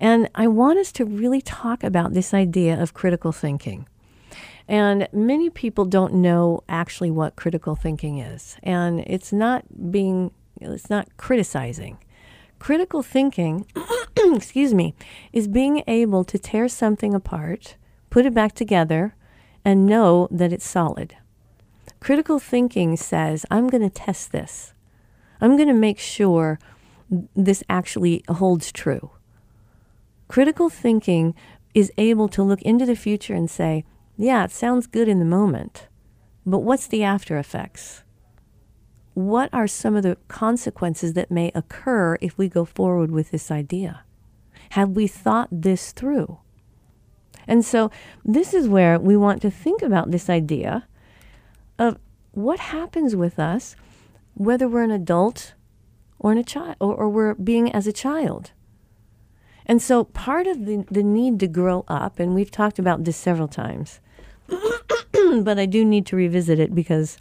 And 0.00 0.28
I 0.34 0.46
want 0.46 0.78
us 0.78 0.92
to 0.92 1.04
really 1.04 1.40
talk 1.40 1.82
about 1.82 2.14
this 2.14 2.32
idea 2.32 2.80
of 2.80 2.94
critical 2.94 3.32
thinking. 3.32 3.86
And 4.68 5.08
many 5.12 5.48
people 5.50 5.86
don't 5.86 6.14
know 6.14 6.62
actually 6.68 7.10
what 7.10 7.36
critical 7.36 7.74
thinking 7.74 8.18
is. 8.18 8.56
And 8.62 9.00
it's 9.00 9.32
not 9.32 9.90
being, 9.90 10.30
it's 10.60 10.90
not 10.90 11.08
criticizing. 11.16 11.98
Critical 12.58 13.02
thinking, 13.02 13.66
excuse 14.16 14.74
me, 14.74 14.94
is 15.32 15.48
being 15.48 15.82
able 15.86 16.22
to 16.24 16.38
tear 16.38 16.68
something 16.68 17.14
apart, 17.14 17.76
put 18.10 18.26
it 18.26 18.34
back 18.34 18.52
together, 18.54 19.14
and 19.64 19.86
know 19.86 20.28
that 20.30 20.52
it's 20.52 20.68
solid. 20.68 21.16
Critical 22.00 22.38
thinking 22.38 22.96
says, 22.96 23.46
I'm 23.50 23.68
going 23.68 23.82
to 23.82 23.90
test 23.90 24.32
this. 24.32 24.72
I'm 25.40 25.56
going 25.56 25.68
to 25.68 25.74
make 25.74 25.98
sure 25.98 26.58
this 27.34 27.64
actually 27.68 28.22
holds 28.28 28.70
true. 28.70 29.10
Critical 30.28 30.68
thinking 30.68 31.34
is 31.74 31.92
able 31.96 32.28
to 32.28 32.42
look 32.42 32.62
into 32.62 32.86
the 32.86 32.94
future 32.94 33.34
and 33.34 33.50
say, 33.50 33.84
yeah, 34.16 34.44
it 34.44 34.50
sounds 34.50 34.86
good 34.86 35.08
in 35.08 35.18
the 35.18 35.24
moment, 35.24 35.88
but 36.44 36.58
what's 36.58 36.86
the 36.86 37.02
after 37.02 37.38
effects? 37.38 38.02
What 39.14 39.48
are 39.52 39.66
some 39.66 39.96
of 39.96 40.02
the 40.02 40.16
consequences 40.28 41.14
that 41.14 41.30
may 41.30 41.50
occur 41.54 42.18
if 42.20 42.36
we 42.36 42.48
go 42.48 42.64
forward 42.64 43.10
with 43.10 43.30
this 43.30 43.50
idea? 43.50 44.04
Have 44.70 44.90
we 44.90 45.06
thought 45.06 45.48
this 45.50 45.92
through? 45.92 46.38
And 47.46 47.64
so, 47.64 47.90
this 48.24 48.52
is 48.52 48.68
where 48.68 48.98
we 48.98 49.16
want 49.16 49.40
to 49.42 49.50
think 49.50 49.82
about 49.82 50.10
this 50.10 50.28
idea 50.28 50.86
of 51.78 51.98
what 52.32 52.58
happens 52.58 53.16
with 53.16 53.38
us, 53.38 53.74
whether 54.34 54.68
we're 54.68 54.82
an 54.82 54.90
adult 54.90 55.54
or, 56.18 56.32
in 56.32 56.38
a 56.38 56.44
child, 56.44 56.76
or, 56.78 56.94
or 56.94 57.08
we're 57.08 57.34
being 57.34 57.72
as 57.72 57.86
a 57.86 57.92
child. 57.92 58.52
And 59.68 59.82
so, 59.82 60.04
part 60.04 60.46
of 60.46 60.64
the, 60.64 60.84
the 60.90 61.02
need 61.02 61.38
to 61.40 61.46
grow 61.46 61.84
up, 61.88 62.18
and 62.18 62.34
we've 62.34 62.50
talked 62.50 62.78
about 62.78 63.04
this 63.04 63.18
several 63.18 63.48
times, 63.48 64.00
but 64.48 65.58
I 65.58 65.66
do 65.66 65.84
need 65.84 66.06
to 66.06 66.16
revisit 66.16 66.58
it 66.58 66.74
because 66.74 67.18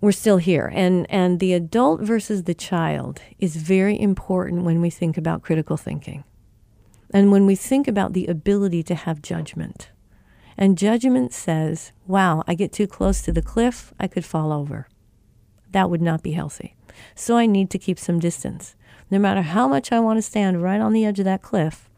we're 0.00 0.12
still 0.12 0.38
here. 0.38 0.70
And, 0.72 1.10
and 1.10 1.40
the 1.40 1.52
adult 1.52 2.00
versus 2.00 2.44
the 2.44 2.54
child 2.54 3.20
is 3.38 3.56
very 3.56 4.00
important 4.00 4.62
when 4.62 4.80
we 4.80 4.88
think 4.88 5.18
about 5.18 5.42
critical 5.42 5.76
thinking. 5.76 6.24
And 7.12 7.32
when 7.32 7.44
we 7.44 7.56
think 7.56 7.88
about 7.88 8.12
the 8.12 8.26
ability 8.26 8.84
to 8.84 8.94
have 8.94 9.20
judgment. 9.20 9.90
And 10.56 10.78
judgment 10.78 11.32
says, 11.32 11.92
wow, 12.06 12.44
I 12.46 12.54
get 12.54 12.72
too 12.72 12.86
close 12.86 13.20
to 13.22 13.32
the 13.32 13.42
cliff, 13.42 13.92
I 13.98 14.06
could 14.06 14.24
fall 14.24 14.52
over. 14.52 14.88
That 15.72 15.90
would 15.90 16.02
not 16.02 16.22
be 16.22 16.32
healthy. 16.32 16.76
So 17.14 17.36
I 17.36 17.46
need 17.46 17.70
to 17.70 17.78
keep 17.78 17.98
some 17.98 18.18
distance. 18.18 18.76
No 19.10 19.18
matter 19.18 19.42
how 19.42 19.66
much 19.66 19.92
I 19.92 20.00
want 20.00 20.18
to 20.18 20.22
stand 20.22 20.62
right 20.62 20.80
on 20.80 20.92
the 20.92 21.04
edge 21.04 21.18
of 21.18 21.24
that 21.24 21.42
cliff, 21.42 21.88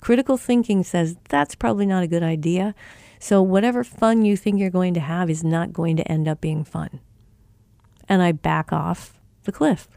critical 0.00 0.36
thinking 0.36 0.82
says 0.82 1.16
that's 1.28 1.54
probably 1.54 1.86
not 1.86 2.02
a 2.02 2.08
good 2.08 2.22
idea. 2.22 2.74
So, 3.18 3.42
whatever 3.42 3.82
fun 3.82 4.24
you 4.24 4.36
think 4.36 4.58
you're 4.58 4.70
going 4.70 4.94
to 4.94 5.00
have 5.00 5.30
is 5.30 5.42
not 5.42 5.72
going 5.72 5.96
to 5.96 6.10
end 6.10 6.28
up 6.28 6.40
being 6.40 6.64
fun. 6.64 7.00
And 8.08 8.22
I 8.22 8.32
back 8.32 8.72
off 8.72 9.20
the 9.44 9.52
cliff. 9.52 9.88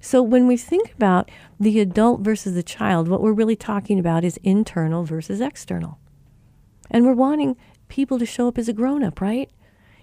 So, 0.00 0.22
when 0.22 0.46
we 0.46 0.56
think 0.56 0.92
about 0.94 1.30
the 1.58 1.78
adult 1.80 2.20
versus 2.20 2.54
the 2.54 2.62
child, 2.62 3.08
what 3.08 3.20
we're 3.20 3.32
really 3.32 3.56
talking 3.56 3.98
about 3.98 4.24
is 4.24 4.38
internal 4.38 5.04
versus 5.04 5.40
external. 5.40 5.98
And 6.90 7.04
we're 7.04 7.12
wanting 7.12 7.56
people 7.88 8.18
to 8.18 8.26
show 8.26 8.48
up 8.48 8.58
as 8.58 8.68
a 8.68 8.72
grown 8.72 9.04
up, 9.04 9.20
right? 9.20 9.50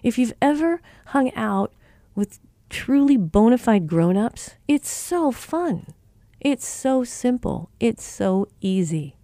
If 0.04 0.18
you've 0.18 0.34
ever 0.42 0.82
hung 1.08 1.34
out 1.34 1.74
with 2.16 2.40
truly 2.70 3.18
bona 3.18 3.58
fide 3.58 3.88
grown 3.88 4.18
ups, 4.18 4.56
it's 4.68 4.90
so 4.90 5.32
fun. 5.32 5.94
It's 6.40 6.68
so 6.68 7.04
simple. 7.04 7.70
It's 7.80 8.04
so 8.04 8.48
easy. 8.62 9.16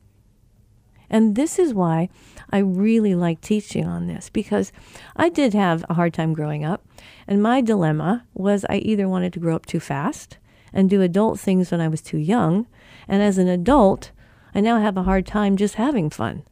And 1.10 1.36
this 1.36 1.60
is 1.60 1.74
why 1.74 2.10
I 2.50 2.58
really 2.58 3.14
like 3.14 3.40
teaching 3.40 3.86
on 3.86 4.08
this 4.08 4.30
because 4.30 4.72
I 5.16 5.30
did 5.30 5.54
have 5.54 5.86
a 5.88 5.94
hard 5.94 6.14
time 6.14 6.34
growing 6.34 6.66
up. 6.66 6.84
And 7.28 7.44
my 7.44 7.62
dilemma 7.62 8.26
was 8.34 8.66
I 8.68 8.78
either 8.78 9.08
wanted 9.08 9.32
to 9.34 9.40
grow 9.40 9.56
up 9.56 9.68
too 9.68 9.80
fast 9.80 10.38
and 10.74 10.90
do 10.90 11.04
adult 11.04 11.40
things 11.40 11.70
when 11.70 11.82
I 11.82 11.88
was 11.88 12.02
too 12.02 12.18
young. 12.18 12.66
And 13.08 13.22
as 13.22 13.38
an 13.38 13.48
adult, 13.48 14.12
I 14.56 14.62
now 14.62 14.80
have 14.80 14.98
a 14.98 15.04
hard 15.04 15.28
time 15.28 15.56
just 15.56 15.76
having 15.76 16.10
fun. 16.10 16.44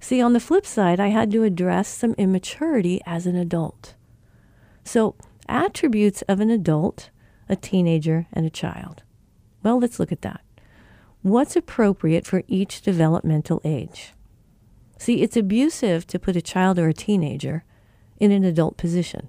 See, 0.00 0.22
on 0.22 0.32
the 0.32 0.40
flip 0.40 0.66
side, 0.66 0.98
I 0.98 1.08
had 1.08 1.30
to 1.32 1.44
address 1.44 1.86
some 1.86 2.14
immaturity 2.14 3.00
as 3.04 3.26
an 3.26 3.36
adult. 3.36 3.94
So, 4.84 5.14
attributes 5.48 6.22
of 6.22 6.40
an 6.40 6.50
adult, 6.50 7.10
a 7.48 7.56
teenager, 7.56 8.26
and 8.32 8.46
a 8.46 8.50
child. 8.50 9.02
Well, 9.62 9.78
let's 9.78 10.00
look 10.00 10.12
at 10.12 10.22
that. 10.22 10.40
What's 11.22 11.54
appropriate 11.54 12.26
for 12.26 12.42
each 12.48 12.82
developmental 12.82 13.60
age? 13.64 14.12
See, 14.98 15.22
it's 15.22 15.36
abusive 15.36 16.06
to 16.08 16.18
put 16.18 16.36
a 16.36 16.42
child 16.42 16.78
or 16.78 16.88
a 16.88 16.94
teenager 16.94 17.64
in 18.18 18.32
an 18.32 18.44
adult 18.44 18.76
position. 18.76 19.28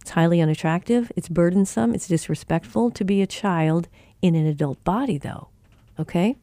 It's 0.00 0.10
highly 0.10 0.40
unattractive, 0.40 1.12
it's 1.16 1.28
burdensome, 1.28 1.94
it's 1.94 2.08
disrespectful 2.08 2.90
to 2.90 3.04
be 3.04 3.20
a 3.20 3.26
child 3.26 3.88
in 4.22 4.34
an 4.34 4.46
adult 4.46 4.82
body, 4.84 5.18
though. 5.18 5.48
Okay? 5.98 6.36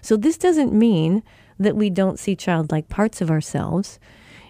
So, 0.00 0.16
this 0.16 0.38
doesn't 0.38 0.72
mean 0.72 1.22
that 1.58 1.76
we 1.76 1.90
don't 1.90 2.18
see 2.18 2.34
childlike 2.34 2.88
parts 2.88 3.20
of 3.20 3.30
ourselves 3.30 3.98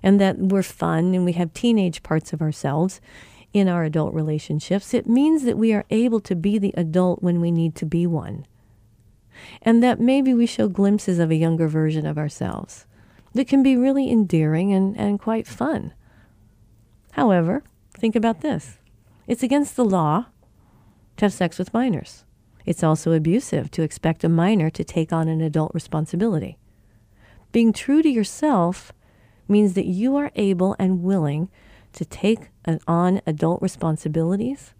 and 0.02 0.20
that 0.20 0.38
we're 0.38 0.62
fun 0.62 1.14
and 1.14 1.24
we 1.24 1.32
have 1.32 1.52
teenage 1.52 2.02
parts 2.02 2.32
of 2.32 2.42
ourselves 2.42 3.00
in 3.52 3.68
our 3.68 3.84
adult 3.84 4.14
relationships. 4.14 4.94
It 4.94 5.06
means 5.06 5.44
that 5.44 5.58
we 5.58 5.72
are 5.72 5.84
able 5.90 6.20
to 6.20 6.34
be 6.34 6.58
the 6.58 6.74
adult 6.76 7.22
when 7.22 7.40
we 7.40 7.50
need 7.50 7.74
to 7.76 7.86
be 7.86 8.06
one. 8.06 8.46
And 9.60 9.82
that 9.82 10.00
maybe 10.00 10.34
we 10.34 10.46
show 10.46 10.68
glimpses 10.68 11.18
of 11.18 11.30
a 11.30 11.36
younger 11.36 11.68
version 11.68 12.06
of 12.06 12.18
ourselves 12.18 12.86
that 13.34 13.48
can 13.48 13.62
be 13.62 13.76
really 13.76 14.10
endearing 14.10 14.72
and, 14.72 14.96
and 14.96 15.18
quite 15.18 15.46
fun. 15.46 15.92
However, 17.12 17.62
think 17.94 18.16
about 18.16 18.40
this 18.40 18.78
it's 19.26 19.42
against 19.42 19.76
the 19.76 19.84
law 19.84 20.26
to 21.16 21.24
have 21.24 21.32
sex 21.32 21.58
with 21.58 21.74
minors. 21.74 22.24
It's 22.64 22.82
also 22.82 23.12
abusive 23.12 23.70
to 23.72 23.82
expect 23.82 24.24
a 24.24 24.28
minor 24.28 24.70
to 24.70 24.84
take 24.84 25.12
on 25.12 25.28
an 25.28 25.40
adult 25.40 25.72
responsibility. 25.74 26.58
Being 27.50 27.72
true 27.72 28.02
to 28.02 28.08
yourself 28.08 28.92
means 29.48 29.74
that 29.74 29.86
you 29.86 30.16
are 30.16 30.30
able 30.36 30.76
and 30.78 31.02
willing 31.02 31.48
to 31.92 32.04
take 32.04 32.50
on 32.86 33.20
adult 33.26 33.62
responsibilities, 33.62 34.74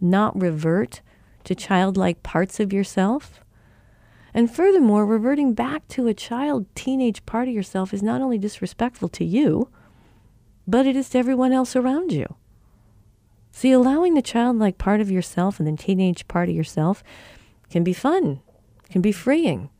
not 0.00 0.40
revert 0.40 1.00
to 1.44 1.54
childlike 1.54 2.22
parts 2.22 2.60
of 2.60 2.72
yourself. 2.72 3.40
And 4.32 4.50
furthermore, 4.50 5.06
reverting 5.06 5.54
back 5.54 5.88
to 5.88 6.06
a 6.06 6.14
child 6.14 6.66
teenage 6.74 7.24
part 7.26 7.48
of 7.48 7.54
yourself 7.54 7.92
is 7.92 8.02
not 8.02 8.20
only 8.20 8.38
disrespectful 8.38 9.08
to 9.10 9.24
you, 9.24 9.68
but 10.66 10.86
it 10.86 10.94
is 10.94 11.08
to 11.10 11.18
everyone 11.18 11.52
else 11.52 11.74
around 11.74 12.12
you. 12.12 12.36
See, 13.50 13.72
allowing 13.72 14.14
the 14.14 14.22
childlike 14.22 14.78
part 14.78 15.00
of 15.00 15.10
yourself 15.10 15.58
and 15.58 15.66
the 15.66 15.82
teenage 15.82 16.28
part 16.28 16.48
of 16.48 16.54
yourself 16.54 17.02
can 17.70 17.82
be 17.82 17.92
fun, 17.92 18.40
can 18.88 19.02
be 19.02 19.12
freeing 19.12 19.70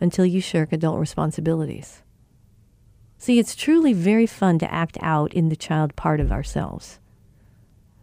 until 0.00 0.26
you 0.26 0.40
shirk 0.40 0.72
adult 0.72 0.98
responsibilities. 0.98 2.02
See, 3.20 3.38
it's 3.38 3.54
truly 3.54 3.92
very 3.92 4.24
fun 4.24 4.58
to 4.60 4.72
act 4.72 4.96
out 5.02 5.34
in 5.34 5.50
the 5.50 5.54
child 5.56 5.94
part 5.94 6.20
of 6.20 6.32
ourselves. 6.32 6.98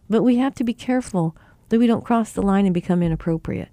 But 0.08 0.22
we 0.22 0.36
have 0.36 0.54
to 0.54 0.62
be 0.62 0.72
careful 0.72 1.36
that 1.70 1.80
we 1.80 1.88
don't 1.88 2.04
cross 2.04 2.30
the 2.30 2.40
line 2.40 2.66
and 2.66 2.72
become 2.72 3.02
inappropriate. 3.02 3.70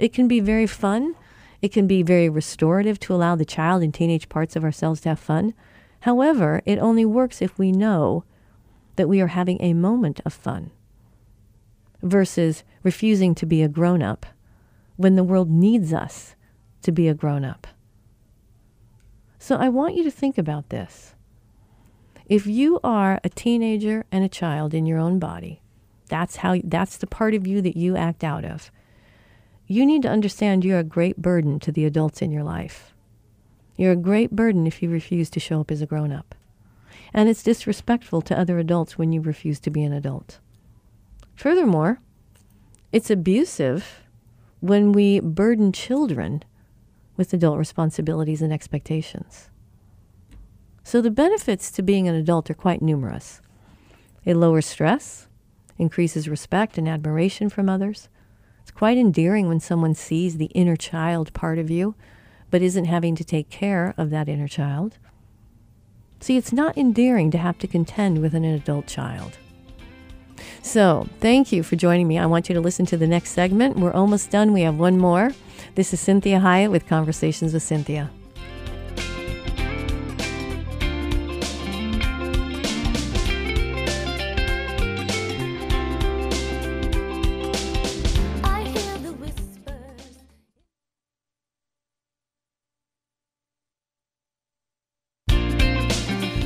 It 0.00 0.12
can 0.12 0.26
be 0.26 0.40
very 0.40 0.66
fun. 0.66 1.14
It 1.62 1.68
can 1.68 1.86
be 1.86 2.02
very 2.02 2.28
restorative 2.28 2.98
to 3.00 3.14
allow 3.14 3.36
the 3.36 3.44
child 3.44 3.84
and 3.84 3.94
teenage 3.94 4.28
parts 4.28 4.56
of 4.56 4.64
ourselves 4.64 5.02
to 5.02 5.10
have 5.10 5.20
fun. 5.20 5.54
However, 6.00 6.62
it 6.66 6.80
only 6.80 7.04
works 7.04 7.40
if 7.40 7.56
we 7.56 7.70
know 7.70 8.24
that 8.96 9.08
we 9.08 9.20
are 9.20 9.28
having 9.28 9.62
a 9.62 9.72
moment 9.72 10.20
of 10.24 10.32
fun 10.32 10.72
versus 12.02 12.64
refusing 12.82 13.36
to 13.36 13.46
be 13.46 13.62
a 13.62 13.68
grown 13.68 14.02
up 14.02 14.26
when 14.96 15.14
the 15.14 15.22
world 15.22 15.48
needs 15.48 15.92
us 15.92 16.34
to 16.82 16.90
be 16.90 17.06
a 17.06 17.14
grown 17.14 17.44
up. 17.44 17.68
So 19.44 19.56
I 19.56 19.68
want 19.68 19.94
you 19.94 20.02
to 20.04 20.10
think 20.10 20.38
about 20.38 20.70
this. 20.70 21.14
If 22.24 22.46
you 22.46 22.80
are 22.82 23.20
a 23.22 23.28
teenager 23.28 24.06
and 24.10 24.24
a 24.24 24.28
child 24.30 24.72
in 24.72 24.86
your 24.86 24.98
own 24.98 25.18
body, 25.18 25.60
that's 26.08 26.36
how 26.36 26.56
that's 26.64 26.96
the 26.96 27.06
part 27.06 27.34
of 27.34 27.46
you 27.46 27.60
that 27.60 27.76
you 27.76 27.94
act 27.94 28.24
out 28.24 28.46
of. 28.46 28.72
You 29.66 29.84
need 29.84 30.00
to 30.00 30.08
understand 30.08 30.64
you're 30.64 30.78
a 30.78 30.82
great 30.82 31.18
burden 31.18 31.60
to 31.60 31.70
the 31.70 31.84
adults 31.84 32.22
in 32.22 32.30
your 32.30 32.42
life. 32.42 32.94
You're 33.76 33.92
a 33.92 33.96
great 33.96 34.30
burden 34.30 34.66
if 34.66 34.82
you 34.82 34.88
refuse 34.88 35.28
to 35.28 35.40
show 35.40 35.60
up 35.60 35.70
as 35.70 35.82
a 35.82 35.86
grown 35.86 36.10
up. 36.10 36.34
And 37.12 37.28
it's 37.28 37.42
disrespectful 37.42 38.22
to 38.22 38.38
other 38.38 38.58
adults 38.58 38.96
when 38.96 39.12
you 39.12 39.20
refuse 39.20 39.60
to 39.60 39.70
be 39.70 39.84
an 39.84 39.92
adult. 39.92 40.38
Furthermore, 41.36 42.00
it's 42.92 43.10
abusive 43.10 44.04
when 44.60 44.92
we 44.92 45.20
burden 45.20 45.70
children 45.70 46.44
with 47.16 47.32
adult 47.32 47.58
responsibilities 47.58 48.42
and 48.42 48.52
expectations. 48.52 49.50
So, 50.82 51.00
the 51.00 51.10
benefits 51.10 51.70
to 51.72 51.82
being 51.82 52.08
an 52.08 52.14
adult 52.14 52.50
are 52.50 52.54
quite 52.54 52.82
numerous. 52.82 53.40
It 54.24 54.36
lowers 54.36 54.66
stress, 54.66 55.28
increases 55.78 56.28
respect 56.28 56.78
and 56.78 56.88
admiration 56.88 57.48
from 57.48 57.68
others. 57.68 58.08
It's 58.62 58.70
quite 58.70 58.98
endearing 58.98 59.48
when 59.48 59.60
someone 59.60 59.94
sees 59.94 60.36
the 60.36 60.46
inner 60.46 60.76
child 60.76 61.32
part 61.32 61.58
of 61.58 61.70
you, 61.70 61.94
but 62.50 62.62
isn't 62.62 62.86
having 62.86 63.14
to 63.16 63.24
take 63.24 63.50
care 63.50 63.94
of 63.96 64.10
that 64.10 64.28
inner 64.28 64.48
child. 64.48 64.98
See, 66.20 66.36
it's 66.36 66.52
not 66.52 66.78
endearing 66.78 67.30
to 67.32 67.38
have 67.38 67.58
to 67.58 67.66
contend 67.66 68.22
with 68.22 68.34
an 68.34 68.44
adult 68.44 68.86
child. 68.86 69.38
So, 70.62 71.08
thank 71.20 71.52
you 71.52 71.62
for 71.62 71.76
joining 71.76 72.08
me. 72.08 72.18
I 72.18 72.26
want 72.26 72.48
you 72.48 72.54
to 72.54 72.60
listen 72.60 72.86
to 72.86 72.96
the 72.96 73.06
next 73.06 73.30
segment. 73.30 73.76
We're 73.76 73.92
almost 73.92 74.30
done. 74.30 74.52
We 74.52 74.62
have 74.62 74.78
one 74.78 74.98
more. 74.98 75.32
This 75.74 75.92
is 75.92 76.00
Cinthia 76.00 76.40
Hiett 76.40 76.70
with 76.70 76.86
Conversations 76.86 77.52
with 77.52 77.62
Cinthia. 77.62 78.10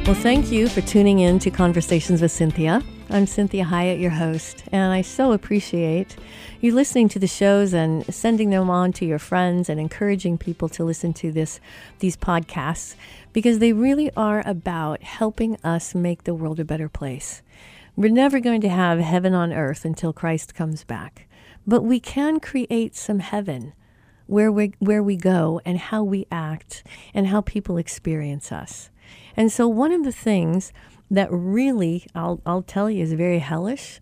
Well, 0.08 0.16
thank 0.16 0.50
you 0.50 0.68
for 0.68 0.80
tuning 0.80 1.18
in 1.18 1.38
to 1.40 1.50
Conversations 1.50 2.22
with 2.22 2.32
Cinthia. 2.32 2.82
I'm 3.10 3.24
Cinthia 3.24 3.64
Hiett, 3.64 3.98
your 3.98 4.10
host, 4.10 4.64
and 4.70 4.92
I 4.92 5.00
so 5.00 5.32
appreciate 5.32 6.14
you 6.60 6.74
listening 6.74 7.08
to 7.08 7.18
the 7.18 7.26
shows 7.26 7.72
and 7.72 8.04
sending 8.14 8.50
them 8.50 8.68
on 8.68 8.92
to 8.92 9.06
your 9.06 9.18
friends 9.18 9.70
and 9.70 9.80
encouraging 9.80 10.36
people 10.36 10.68
to 10.68 10.84
listen 10.84 11.14
to 11.14 11.32
this 11.32 11.58
these 12.00 12.18
podcasts 12.18 12.96
because 13.32 13.60
they 13.60 13.72
really 13.72 14.10
are 14.14 14.46
about 14.46 15.02
helping 15.02 15.56
us 15.64 15.94
make 15.94 16.24
the 16.24 16.34
world 16.34 16.60
a 16.60 16.66
better 16.66 16.90
place. 16.90 17.40
We're 17.96 18.12
never 18.12 18.40
going 18.40 18.60
to 18.60 18.68
have 18.68 18.98
heaven 18.98 19.32
on 19.32 19.54
earth 19.54 19.86
until 19.86 20.12
Christ 20.12 20.54
comes 20.54 20.84
back, 20.84 21.28
but 21.66 21.84
we 21.84 22.00
can 22.00 22.40
create 22.40 22.94
some 22.94 23.20
heaven 23.20 23.72
where 24.26 24.52
we 24.52 24.74
where 24.80 25.02
we 25.02 25.16
go 25.16 25.62
and 25.64 25.78
how 25.78 26.04
we 26.04 26.26
act 26.30 26.86
and 27.14 27.28
how 27.28 27.40
people 27.40 27.78
experience 27.78 28.52
us. 28.52 28.90
And 29.34 29.50
so, 29.50 29.66
one 29.66 29.92
of 29.92 30.04
the 30.04 30.12
things 30.12 30.74
that 31.10 31.28
really, 31.30 32.06
I'll, 32.14 32.40
I'll 32.44 32.62
tell 32.62 32.90
you, 32.90 33.02
is 33.02 33.12
very 33.12 33.38
hellish 33.38 34.00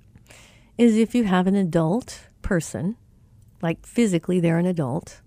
is 0.79 0.97
if 0.97 1.14
you 1.14 1.25
have 1.25 1.47
an 1.47 1.55
adult 1.55 2.29
person, 2.42 2.97
like 3.62 3.87
physically 3.87 4.40
they're 4.40 4.59
an 4.59 4.66
adult, 4.66 5.23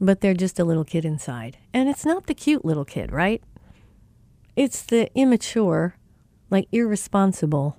but 0.00 0.20
they're 0.20 0.34
just 0.34 0.58
a 0.58 0.64
little 0.64 0.84
kid 0.84 1.04
inside. 1.04 1.56
And 1.72 1.88
it's 1.88 2.04
not 2.04 2.26
the 2.26 2.34
cute 2.34 2.64
little 2.64 2.84
kid, 2.84 3.12
right? 3.12 3.42
It's 4.54 4.82
the 4.82 5.10
immature, 5.14 5.96
like 6.50 6.68
irresponsible, 6.72 7.78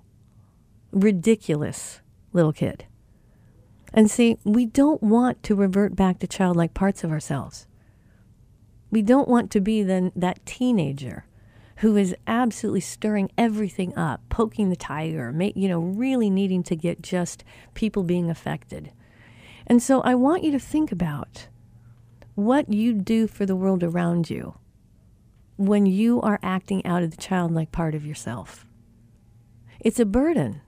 ridiculous 0.92 2.02
little 2.34 2.54
kid. 2.54 2.86
And 3.94 4.10
see, 4.10 4.38
we 4.44 4.66
don't 4.66 5.02
want 5.02 5.44
to 5.44 5.56
revert 5.56 5.96
back 5.96 6.20
to 6.20 6.28
childlike 6.28 6.74
parts 6.74 7.04
of 7.04 7.12
ourselves. 7.12 7.68
We 8.92 9.02
don't 9.02 9.28
want 9.28 9.52
to 9.52 9.62
be 9.62 9.84
then 9.84 10.12
that 10.16 10.46
teenager 10.46 11.26
who 11.78 11.96
is 11.96 12.16
absolutely 12.26 12.82
stirring 12.82 13.30
everything 13.38 13.96
up, 13.96 14.22
poking 14.30 14.70
the 14.70 14.76
tiger, 14.76 15.34
you 15.56 15.70
know, 15.70 15.80
really 15.80 16.30
needing 16.30 16.63
to 16.63 16.76
get 16.76 17.02
just 17.02 17.44
people 17.74 18.04
being 18.04 18.30
affected. 18.30 18.92
And 19.68 19.82
so 19.82 20.02
I 20.02 20.16
want 20.16 20.44
you 20.44 20.52
to 20.52 20.60
think 20.60 20.92
about 20.92 21.48
what 22.36 22.72
you 22.72 22.94
do 22.94 23.28
for 23.28 23.46
the 23.46 23.56
world 23.56 23.84
around 23.84 24.30
you 24.30 24.56
when 25.58 25.86
you 25.86 26.22
are 26.22 26.40
acting 26.42 26.86
out 26.86 27.04
of 27.04 27.12
the 27.12 27.18
childlike 27.18 27.72
part 27.72 27.94
of 27.94 28.06
yourself. 28.06 28.66
It's 29.80 30.00
a 30.00 30.06
burden 30.06 30.62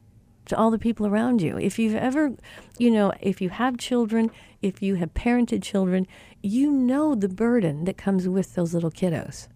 to 0.46 0.58
all 0.58 0.72
the 0.72 0.80
people 0.80 1.08
around 1.08 1.42
you. 1.42 1.58
If 1.58 1.80
you've 1.80 1.96
ever, 1.96 2.36
you 2.78 2.92
know, 2.92 3.14
if 3.20 3.40
you 3.40 3.50
have 3.50 3.78
children, 3.78 4.32
if 4.62 4.82
you 4.82 4.96
have 4.96 5.14
parented 5.14 5.64
children, 5.64 6.08
you 6.42 6.72
know 6.72 7.16
the 7.16 7.30
burden 7.30 7.86
that 7.86 7.98
comes 7.98 8.28
with 8.28 8.56
those 8.56 8.74
little 8.74 8.92
kiddos. 8.92 9.48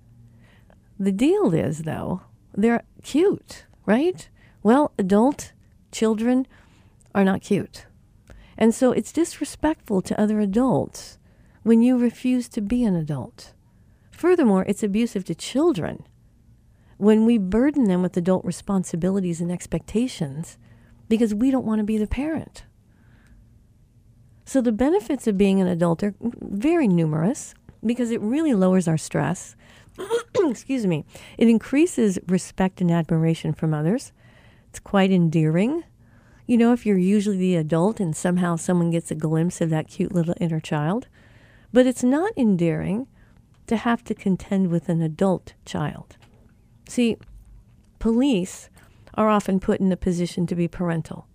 The 1.03 1.11
deal 1.11 1.53
is, 1.53 1.79
though, 1.79 2.21
they're 2.53 2.85
cute, 3.01 3.65
right? 3.85 4.29
Well, 4.63 4.93
adult 4.97 5.51
children 5.91 6.47
are 7.13 7.25
not 7.25 7.41
cute. 7.41 7.87
And 8.57 8.73
so 8.73 8.93
it's 8.93 9.11
disrespectful 9.11 10.01
to 10.01 10.17
other 10.17 10.39
adults 10.39 11.17
when 11.63 11.81
you 11.81 11.97
refuse 11.97 12.47
to 12.47 12.61
be 12.61 12.85
an 12.85 12.95
adult. 12.95 13.51
Furthermore, 14.11 14.63
it's 14.65 14.81
abusive 14.81 15.25
to 15.25 15.35
children 15.35 16.07
when 16.95 17.25
we 17.25 17.37
burden 17.37 17.83
them 17.83 18.01
with 18.01 18.15
adult 18.15 18.45
responsibilities 18.45 19.41
and 19.41 19.51
expectations 19.51 20.57
because 21.09 21.35
we 21.35 21.51
don't 21.51 21.65
want 21.65 21.79
to 21.79 21.83
be 21.83 21.97
the 21.97 22.07
parent. 22.07 22.63
So 24.45 24.61
the 24.61 24.71
benefits 24.71 25.27
of 25.27 25.37
being 25.37 25.59
an 25.59 25.67
adult 25.67 26.01
are 26.01 26.15
very 26.21 26.87
numerous 26.87 27.55
because 27.85 28.09
it 28.09 28.21
really 28.21 28.53
lowers 28.53 28.87
our 28.87 28.97
stress. 28.97 29.57
Excuse 30.35 30.85
me. 30.85 31.05
It 31.37 31.47
increases 31.47 32.19
respect 32.27 32.81
and 32.81 32.91
admiration 32.91 33.53
from 33.53 33.73
others. 33.73 34.11
It's 34.69 34.79
quite 34.79 35.11
endearing. 35.11 35.83
You 36.45 36.57
know, 36.57 36.73
if 36.73 36.85
you're 36.85 36.97
usually 36.97 37.37
the 37.37 37.55
adult 37.55 37.99
and 37.99 38.15
somehow 38.15 38.55
someone 38.55 38.91
gets 38.91 39.11
a 39.11 39.15
glimpse 39.15 39.61
of 39.61 39.69
that 39.69 39.87
cute 39.87 40.13
little 40.13 40.35
inner 40.39 40.59
child. 40.59 41.07
But 41.71 41.87
it's 41.87 42.03
not 42.03 42.33
endearing 42.37 43.07
to 43.67 43.77
have 43.77 44.03
to 44.05 44.13
contend 44.13 44.69
with 44.69 44.89
an 44.89 45.01
adult 45.01 45.53
child. 45.65 46.17
See, 46.87 47.17
police 47.99 48.69
are 49.15 49.29
often 49.29 49.59
put 49.59 49.79
in 49.79 49.91
a 49.91 49.97
position 49.97 50.45
to 50.47 50.55
be 50.55 50.67
parental. 50.67 51.27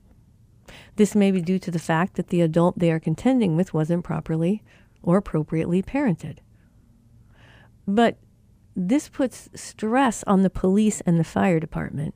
This 0.97 1.15
may 1.15 1.31
be 1.31 1.41
due 1.41 1.59
to 1.61 1.71
the 1.71 1.79
fact 1.79 2.15
that 2.15 2.29
the 2.29 2.41
adult 2.41 2.79
they 2.79 2.91
are 2.91 3.01
contending 3.01 3.57
with 3.57 3.73
wasn't 3.73 4.05
properly 4.05 4.63
or 5.03 5.17
appropriately 5.17 5.83
parented. 5.83 6.39
But 7.87 8.19
this 8.81 9.09
puts 9.09 9.49
stress 9.57 10.23
on 10.29 10.45
the 10.45 10.51
police 10.51 11.01
and 11.01 11.19
the 11.19 11.25
fire 11.25 11.59
department 11.59 12.15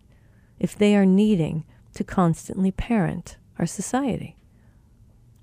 if 0.61 0.79
they 0.79 0.95
are 0.95 1.05
needing 1.05 1.65
to 1.93 2.05
constantly 2.05 2.71
parent 2.71 3.37
our 3.59 3.67
society. 3.67 4.37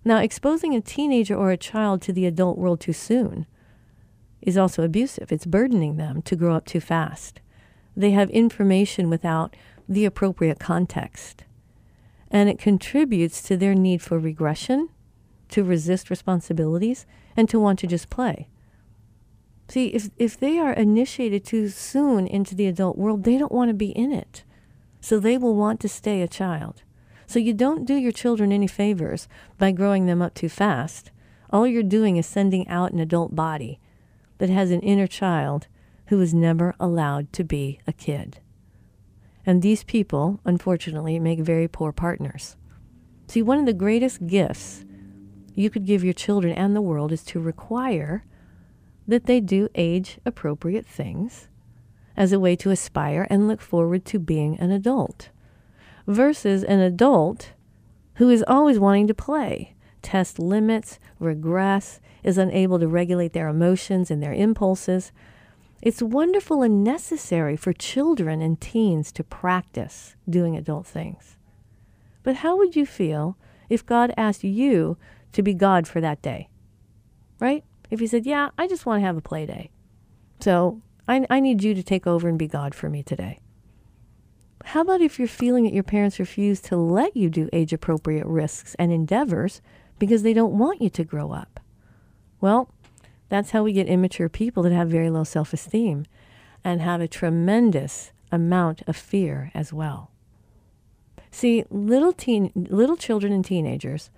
Now, 0.06 0.20
exposing 0.20 0.74
a 0.74 0.82
teenager 0.82 1.36
or 1.36 1.52
a 1.52 1.58
child 1.58 2.02
to 2.04 2.14
the 2.14 2.26
adult 2.26 2.58
world 2.58 2.80
too 2.80 2.94
soon 2.94 3.46
is 4.42 4.58
also 4.58 4.82
abusive. 4.82 5.30
It's 5.30 5.46
burdening 5.46 5.98
them 5.98 6.22
to 6.22 6.38
grow 6.38 6.56
up 6.56 6.66
too 6.66 6.80
fast. 6.80 7.42
They 7.98 8.12
have 8.12 8.30
information 8.30 9.10
without 9.10 9.58
the 9.90 10.06
appropriate 10.06 10.58
context. 10.58 11.44
And 12.32 12.48
it 12.48 12.60
contributes 12.60 13.42
to 13.44 13.58
their 13.58 13.76
need 13.76 14.02
for 14.02 14.18
regression, 14.18 14.88
to 15.50 15.66
resist 15.66 16.10
responsibilities, 16.10 17.06
and 17.36 17.50
to 17.50 17.60
want 17.60 17.80
to 17.80 17.88
just 17.88 18.10
play. 18.10 18.48
See, 19.70 19.88
if, 19.88 20.10
if 20.18 20.40
they 20.40 20.58
are 20.58 20.74
initiated 20.74 21.46
too 21.46 21.70
soon 21.70 22.26
into 22.26 22.56
the 22.56 22.66
adult 22.66 22.98
world, 22.98 23.24
they 23.24 23.38
don't 23.38 23.52
want 23.52 23.70
to 23.70 23.76
be 23.76 23.90
in 23.90 24.12
it. 24.12 24.44
So 25.00 25.20
they 25.20 25.38
will 25.38 25.56
want 25.56 25.80
to 25.82 25.88
stay 25.88 26.22
a 26.22 26.28
child. 26.28 26.82
So 27.28 27.38
you 27.38 27.54
don't 27.54 27.86
do 27.86 27.94
your 27.94 28.12
children 28.12 28.52
any 28.52 28.66
favors 28.66 29.28
by 29.60 29.72
growing 29.72 30.08
them 30.08 30.22
up 30.22 30.34
too 30.34 30.50
fast. 30.50 31.12
All 31.52 31.68
you're 31.68 31.84
doing 31.84 32.18
is 32.18 32.26
sending 32.26 32.68
out 32.68 32.92
an 32.92 33.00
adult 33.00 33.36
body 33.36 33.80
that 34.40 34.50
has 34.50 34.72
an 34.72 34.82
inner 34.82 35.08
child 35.08 35.68
who 36.08 36.18
was 36.18 36.34
never 36.34 36.74
allowed 36.80 37.32
to 37.34 37.44
be 37.44 37.80
a 37.86 37.94
kid. 37.94 38.40
And 39.46 39.62
these 39.62 39.84
people, 39.84 40.40
unfortunately, 40.46 41.20
make 41.20 41.40
very 41.40 41.68
poor 41.68 41.92
partners. 41.92 42.56
See, 43.28 43.44
one 43.44 43.60
of 43.60 43.68
the 43.68 43.74
greatest 43.74 44.26
gifts 44.26 44.84
you 45.54 45.70
could 45.70 45.86
give 45.86 46.04
your 46.04 46.14
children 46.14 46.54
and 46.54 46.76
the 46.76 46.82
world 46.82 47.12
is 47.12 47.24
to 47.26 47.40
require 47.40 48.26
that 49.10 49.26
they 49.26 49.42
do 49.42 49.68
age 49.74 50.20
appropriate 50.26 50.86
things 50.86 51.48
as 52.16 52.32
a 52.32 52.40
way 52.40 52.56
to 52.56 52.70
aspire 52.70 53.26
and 53.30 53.48
look 53.48 53.60
forward 53.60 54.06
to 54.06 54.20
being 54.20 54.60
an 54.60 54.72
adult, 54.72 55.30
versus 56.06 56.64
an 56.64 56.80
adult 56.80 57.54
who 58.16 58.30
is 58.30 58.44
always 58.48 58.78
wanting 58.78 59.08
to 59.08 59.14
play, 59.14 59.74
test 60.02 60.38
limits, 60.38 61.00
regress, 61.18 62.00
is 62.24 62.38
unable 62.38 62.78
to 62.78 62.88
regulate 62.88 63.34
their 63.34 63.48
emotions 63.48 64.12
and 64.12 64.22
their 64.22 64.34
impulses, 64.34 65.12
it's 65.82 66.02
wonderful 66.02 66.62
and 66.62 66.84
necessary 66.84 67.56
for 67.56 67.72
children 67.72 68.42
and 68.42 68.60
teens 68.60 69.12
to 69.14 69.24
practice 69.24 70.16
doing 70.30 70.56
adult 70.58 70.86
things. 70.86 71.38
But 72.22 72.38
how 72.38 72.58
would 72.58 72.76
you 72.76 72.86
feel 72.86 73.38
if 73.70 73.86
God 73.86 74.14
asked 74.18 74.44
you 74.44 74.98
to 75.32 75.42
be 75.42 75.54
God 75.54 75.88
for 75.88 76.02
that 76.02 76.22
day? 76.22 76.50
Right? 77.40 77.64
If 77.90 78.00
He 78.00 78.08
said, 78.08 78.26
Yeah, 78.26 78.50
I 78.58 78.68
just 78.68 78.86
want 78.86 79.02
to 79.02 79.06
have 79.06 79.18
a 79.18 79.22
play 79.22 79.46
day. 79.46 79.70
So 80.40 80.82
I, 81.08 81.26
I 81.30 81.40
need 81.40 81.64
you 81.64 81.74
to 81.74 81.84
take 81.84 82.08
over 82.08 82.28
and 82.28 82.38
be 82.38 82.48
God 82.48 82.74
for 82.74 82.90
me 82.90 83.04
today. 83.04 83.40
How 84.66 84.82
about 84.82 85.02
if 85.02 85.18
you're 85.18 85.28
feeling 85.28 85.64
that 85.64 85.74
your 85.74 85.84
parents 85.84 86.20
refuse 86.20 86.60
to 86.62 86.78
let 86.78 87.16
you 87.16 87.30
do 87.30 87.50
age 87.54 87.74
appropriate 87.74 88.28
risks 88.28 88.76
and 88.78 88.92
endeavors 88.92 89.62
because 89.98 90.22
they 90.22 90.34
don't 90.34 90.58
want 90.58 90.82
you 90.82 90.90
to 90.90 91.04
grow 91.04 91.32
up? 91.32 91.60
Well, 92.42 92.72
that's 93.30 93.52
how 93.52 93.64
we 93.64 93.74
get 93.74 93.88
immature 93.88 94.30
people 94.30 94.64
that 94.64 94.72
have 94.72 94.90
very 94.90 95.10
low 95.10 95.24
self 95.24 95.54
esteem 95.54 96.06
and 96.64 96.82
have 96.82 97.02
a 97.02 97.08
tremendous 97.08 98.12
amount 98.32 98.82
of 98.88 98.96
fear 98.96 99.52
as 99.54 99.72
well. 99.72 100.12
See, 101.32 101.64
little 101.70 102.14
teen 102.14 102.52
little 102.56 102.98
children 102.98 103.32
and 103.32 103.46
teenagers 103.46 104.10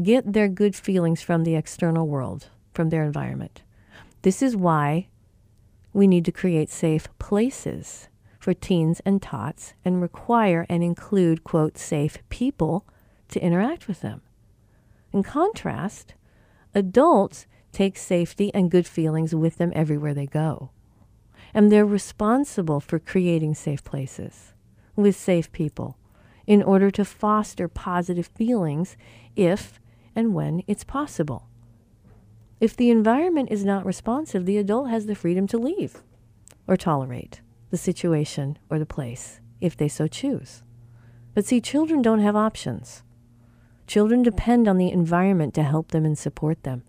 get 0.00 0.32
their 0.32 0.48
good 0.48 0.74
feelings 0.74 1.22
from 1.22 1.44
the 1.44 1.54
external 1.54 2.06
world, 2.06 2.48
from 2.72 2.90
their 2.90 3.04
environment. 3.04 3.62
This 4.22 4.42
is 4.42 4.56
why 4.56 5.08
we 5.92 6.06
need 6.06 6.24
to 6.24 6.32
create 6.32 6.70
safe 6.70 7.08
places 7.18 8.08
for 8.38 8.54
teens 8.54 9.00
and 9.04 9.20
tots 9.20 9.74
and 9.84 10.00
require 10.00 10.64
and 10.68 10.82
include, 10.82 11.44
quote, 11.44 11.76
safe 11.76 12.18
people 12.28 12.86
to 13.28 13.42
interact 13.42 13.88
with 13.88 14.00
them. 14.00 14.22
In 15.12 15.22
contrast, 15.22 16.14
adults 16.74 17.46
take 17.72 17.96
safety 17.96 18.52
and 18.54 18.70
good 18.70 18.86
feelings 18.86 19.34
with 19.34 19.56
them 19.56 19.72
everywhere 19.74 20.14
they 20.14 20.26
go. 20.26 20.70
And 21.54 21.72
they're 21.72 21.86
responsible 21.86 22.80
for 22.80 22.98
creating 22.98 23.54
safe 23.54 23.82
places 23.82 24.52
with 24.94 25.16
safe 25.16 25.50
people 25.52 25.96
in 26.46 26.62
order 26.62 26.90
to 26.90 27.04
foster 27.04 27.68
positive 27.68 28.26
feelings 28.26 28.96
if 29.36 29.80
and 30.14 30.34
when 30.34 30.62
it's 30.66 30.84
possible. 30.84 31.47
If 32.60 32.76
the 32.76 32.90
environment 32.90 33.50
is 33.50 33.64
not 33.64 33.86
responsive, 33.86 34.46
the 34.46 34.58
adult 34.58 34.90
has 34.90 35.06
the 35.06 35.14
freedom 35.14 35.46
to 35.48 35.58
leave 35.58 36.02
or 36.66 36.76
tolerate 36.76 37.40
the 37.70 37.76
situation 37.76 38.58
or 38.68 38.78
the 38.78 38.86
place 38.86 39.40
if 39.60 39.76
they 39.76 39.88
so 39.88 40.06
choose. 40.06 40.62
But 41.34 41.44
see, 41.44 41.60
children 41.60 42.02
don't 42.02 42.20
have 42.20 42.36
options. 42.36 43.02
Children 43.86 44.22
depend 44.22 44.66
on 44.66 44.76
the 44.76 44.90
environment 44.90 45.54
to 45.54 45.62
help 45.62 45.92
them 45.92 46.04
and 46.04 46.18
support 46.18 46.62
them 46.64 46.82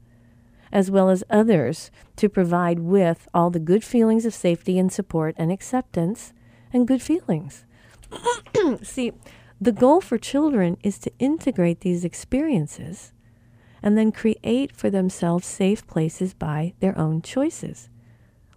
as 0.72 0.92
well 0.92 1.10
as 1.10 1.24
others 1.30 1.92
to 2.16 2.30
provide 2.30 2.80
with 2.80 3.28
all 3.34 3.50
the 3.50 3.60
good 3.60 3.84
feelings 3.84 4.26
of 4.26 4.34
safety 4.34 4.78
and 4.78 4.92
support 4.92 5.36
and 5.38 5.52
acceptance 5.52 6.34
and 6.72 6.88
good 6.88 7.02
feelings. 7.02 7.66
See, 8.82 9.14
the 9.60 9.72
goal 9.72 10.02
for 10.02 10.18
children 10.18 10.78
is 10.84 11.00
to 11.00 11.12
integrate 11.20 11.82
these 11.82 12.06
experiences 12.06 13.14
and 13.82 13.98
then 13.98 14.12
create 14.12 14.76
for 14.76 14.90
themselves 14.90 15.48
safe 15.48 15.86
places 15.88 16.34
by 16.34 16.74
their 16.80 16.98
own 16.98 17.22
choices, 17.22 17.90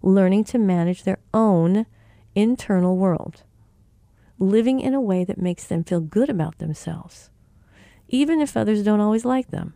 learning 0.02 0.44
to 0.44 0.58
manage 0.58 1.04
their 1.04 1.18
own 1.32 1.86
internal 2.34 2.96
world, 2.96 3.42
living 4.38 4.80
in 4.80 4.94
a 4.94 5.00
way 5.00 5.24
that 5.24 5.40
makes 5.40 5.64
them 5.64 5.84
feel 5.84 6.00
good 6.00 6.28
about 6.28 6.58
themselves, 6.58 7.30
even 8.08 8.40
if 8.40 8.56
others 8.56 8.82
don't 8.82 9.00
always 9.00 9.24
like 9.24 9.50
them. 9.50 9.74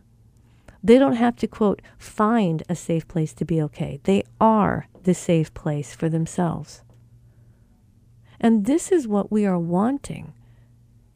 They 0.83 0.99
don't 0.99 1.15
have 1.15 1.35
to, 1.37 1.47
quote, 1.47 1.81
find 1.97 2.63
a 2.69 2.75
safe 2.75 3.07
place 3.07 3.33
to 3.35 3.45
be 3.45 3.61
okay. 3.63 3.99
They 4.03 4.23
are 4.39 4.87
the 5.03 5.13
safe 5.13 5.53
place 5.53 5.95
for 5.95 6.07
themselves. 6.07 6.83
And 8.39 8.65
this 8.65 8.91
is 8.91 9.07
what 9.07 9.31
we 9.31 9.45
are 9.45 9.57
wanting 9.57 10.33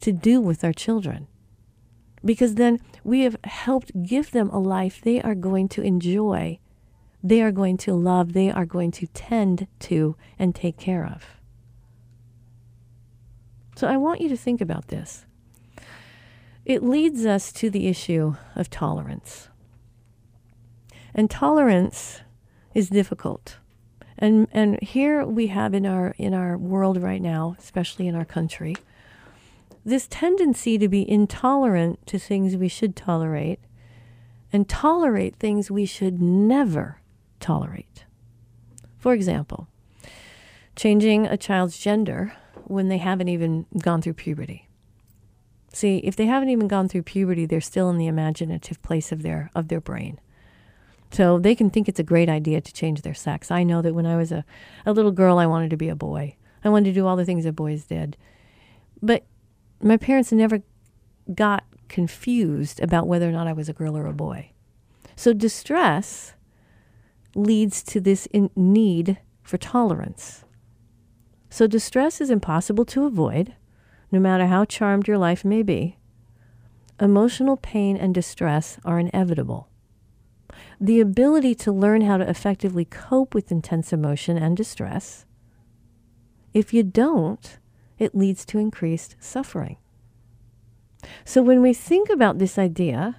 to 0.00 0.12
do 0.12 0.40
with 0.40 0.64
our 0.64 0.72
children. 0.72 1.28
Because 2.24 2.54
then 2.54 2.78
we 3.02 3.22
have 3.22 3.36
helped 3.44 4.02
give 4.02 4.30
them 4.30 4.48
a 4.50 4.58
life 4.58 5.00
they 5.00 5.20
are 5.20 5.34
going 5.34 5.68
to 5.70 5.82
enjoy, 5.82 6.58
they 7.22 7.42
are 7.42 7.52
going 7.52 7.76
to 7.78 7.94
love, 7.94 8.32
they 8.32 8.50
are 8.50 8.66
going 8.66 8.90
to 8.92 9.06
tend 9.08 9.66
to 9.80 10.16
and 10.38 10.54
take 10.54 10.76
care 10.76 11.04
of. 11.04 11.24
So 13.76 13.88
I 13.88 13.96
want 13.96 14.20
you 14.20 14.28
to 14.28 14.36
think 14.36 14.60
about 14.60 14.88
this. 14.88 15.26
It 16.64 16.82
leads 16.82 17.26
us 17.26 17.52
to 17.54 17.70
the 17.70 17.88
issue 17.88 18.36
of 18.54 18.70
tolerance. 18.70 19.48
And 21.14 21.28
tolerance 21.28 22.20
is 22.74 22.88
difficult. 22.88 23.58
And 24.16 24.46
and 24.52 24.80
here 24.80 25.26
we 25.26 25.48
have 25.48 25.74
in 25.74 25.84
our 25.84 26.14
in 26.16 26.32
our 26.32 26.56
world 26.56 27.02
right 27.02 27.20
now, 27.20 27.56
especially 27.58 28.06
in 28.06 28.14
our 28.14 28.24
country, 28.24 28.76
this 29.84 30.06
tendency 30.08 30.78
to 30.78 30.88
be 30.88 31.08
intolerant 31.08 32.06
to 32.06 32.18
things 32.18 32.56
we 32.56 32.68
should 32.68 32.94
tolerate 32.94 33.60
and 34.52 34.68
tolerate 34.68 35.36
things 35.36 35.70
we 35.70 35.86
should 35.86 36.20
never 36.20 37.00
tolerate. 37.40 38.04
For 38.98 39.12
example, 39.12 39.66
changing 40.76 41.26
a 41.26 41.36
child's 41.36 41.78
gender 41.78 42.32
when 42.64 42.88
they 42.88 42.98
haven't 42.98 43.28
even 43.28 43.66
gone 43.82 44.02
through 44.02 44.14
puberty. 44.14 44.68
See, 45.72 45.98
if 45.98 46.14
they 46.16 46.26
haven't 46.26 46.50
even 46.50 46.68
gone 46.68 46.88
through 46.88 47.02
puberty, 47.02 47.46
they're 47.46 47.60
still 47.60 47.88
in 47.90 47.98
the 47.98 48.06
imaginative 48.06 48.80
place 48.82 49.10
of 49.10 49.22
their 49.22 49.50
of 49.54 49.68
their 49.68 49.80
brain. 49.80 50.20
So 51.10 51.38
they 51.38 51.54
can 51.54 51.70
think 51.70 51.88
it's 51.88 52.00
a 52.00 52.04
great 52.04 52.28
idea 52.28 52.60
to 52.60 52.72
change 52.72 53.02
their 53.02 53.14
sex. 53.14 53.50
I 53.50 53.64
know 53.64 53.82
that 53.82 53.94
when 53.94 54.06
I 54.06 54.16
was 54.16 54.32
a, 54.32 54.44
a 54.86 54.92
little 54.92 55.10
girl, 55.12 55.38
I 55.38 55.46
wanted 55.46 55.70
to 55.70 55.76
be 55.76 55.88
a 55.88 55.96
boy. 55.96 56.36
I 56.64 56.68
wanted 56.68 56.90
to 56.90 56.94
do 56.94 57.06
all 57.06 57.16
the 57.16 57.24
things 57.24 57.44
that 57.44 57.52
boys 57.52 57.84
did. 57.84 58.16
But 59.02 59.24
my 59.82 59.96
parents 59.96 60.32
never 60.32 60.62
got 61.34 61.64
confused 61.88 62.80
about 62.80 63.06
whether 63.06 63.28
or 63.28 63.32
not 63.32 63.46
I 63.46 63.52
was 63.52 63.68
a 63.68 63.72
girl 63.72 63.96
or 63.96 64.06
a 64.06 64.12
boy. 64.12 64.50
So 65.16 65.32
distress 65.32 66.34
leads 67.34 67.82
to 67.84 68.00
this 68.00 68.26
need 68.56 69.18
for 69.42 69.58
tolerance. 69.58 70.44
So 71.50 71.66
distress 71.66 72.20
is 72.20 72.30
impossible 72.30 72.84
to 72.86 73.04
avoid, 73.04 73.54
no 74.10 74.20
matter 74.20 74.46
how 74.46 74.64
charmed 74.64 75.06
your 75.06 75.18
life 75.18 75.44
may 75.44 75.62
be. 75.62 75.98
Emotional 77.00 77.56
pain 77.56 77.96
and 77.96 78.14
distress 78.14 78.78
are 78.84 78.98
inevitable 78.98 79.68
the 80.82 81.00
ability 81.00 81.54
to 81.54 81.70
learn 81.70 82.02
how 82.02 82.16
to 82.16 82.28
effectively 82.28 82.84
cope 82.84 83.34
with 83.34 83.52
intense 83.52 83.92
emotion 83.92 84.36
and 84.36 84.56
distress. 84.56 85.24
If 86.52 86.74
you 86.74 86.82
don't, 86.82 87.58
it 88.02 88.16
leads 88.16 88.44
to 88.44 88.58
increased 88.58 89.14
suffering. 89.20 89.76
So 91.24 91.40
when 91.40 91.62
we 91.62 91.72
think 91.72 92.10
about 92.10 92.38
this 92.38 92.58
idea, 92.58 93.18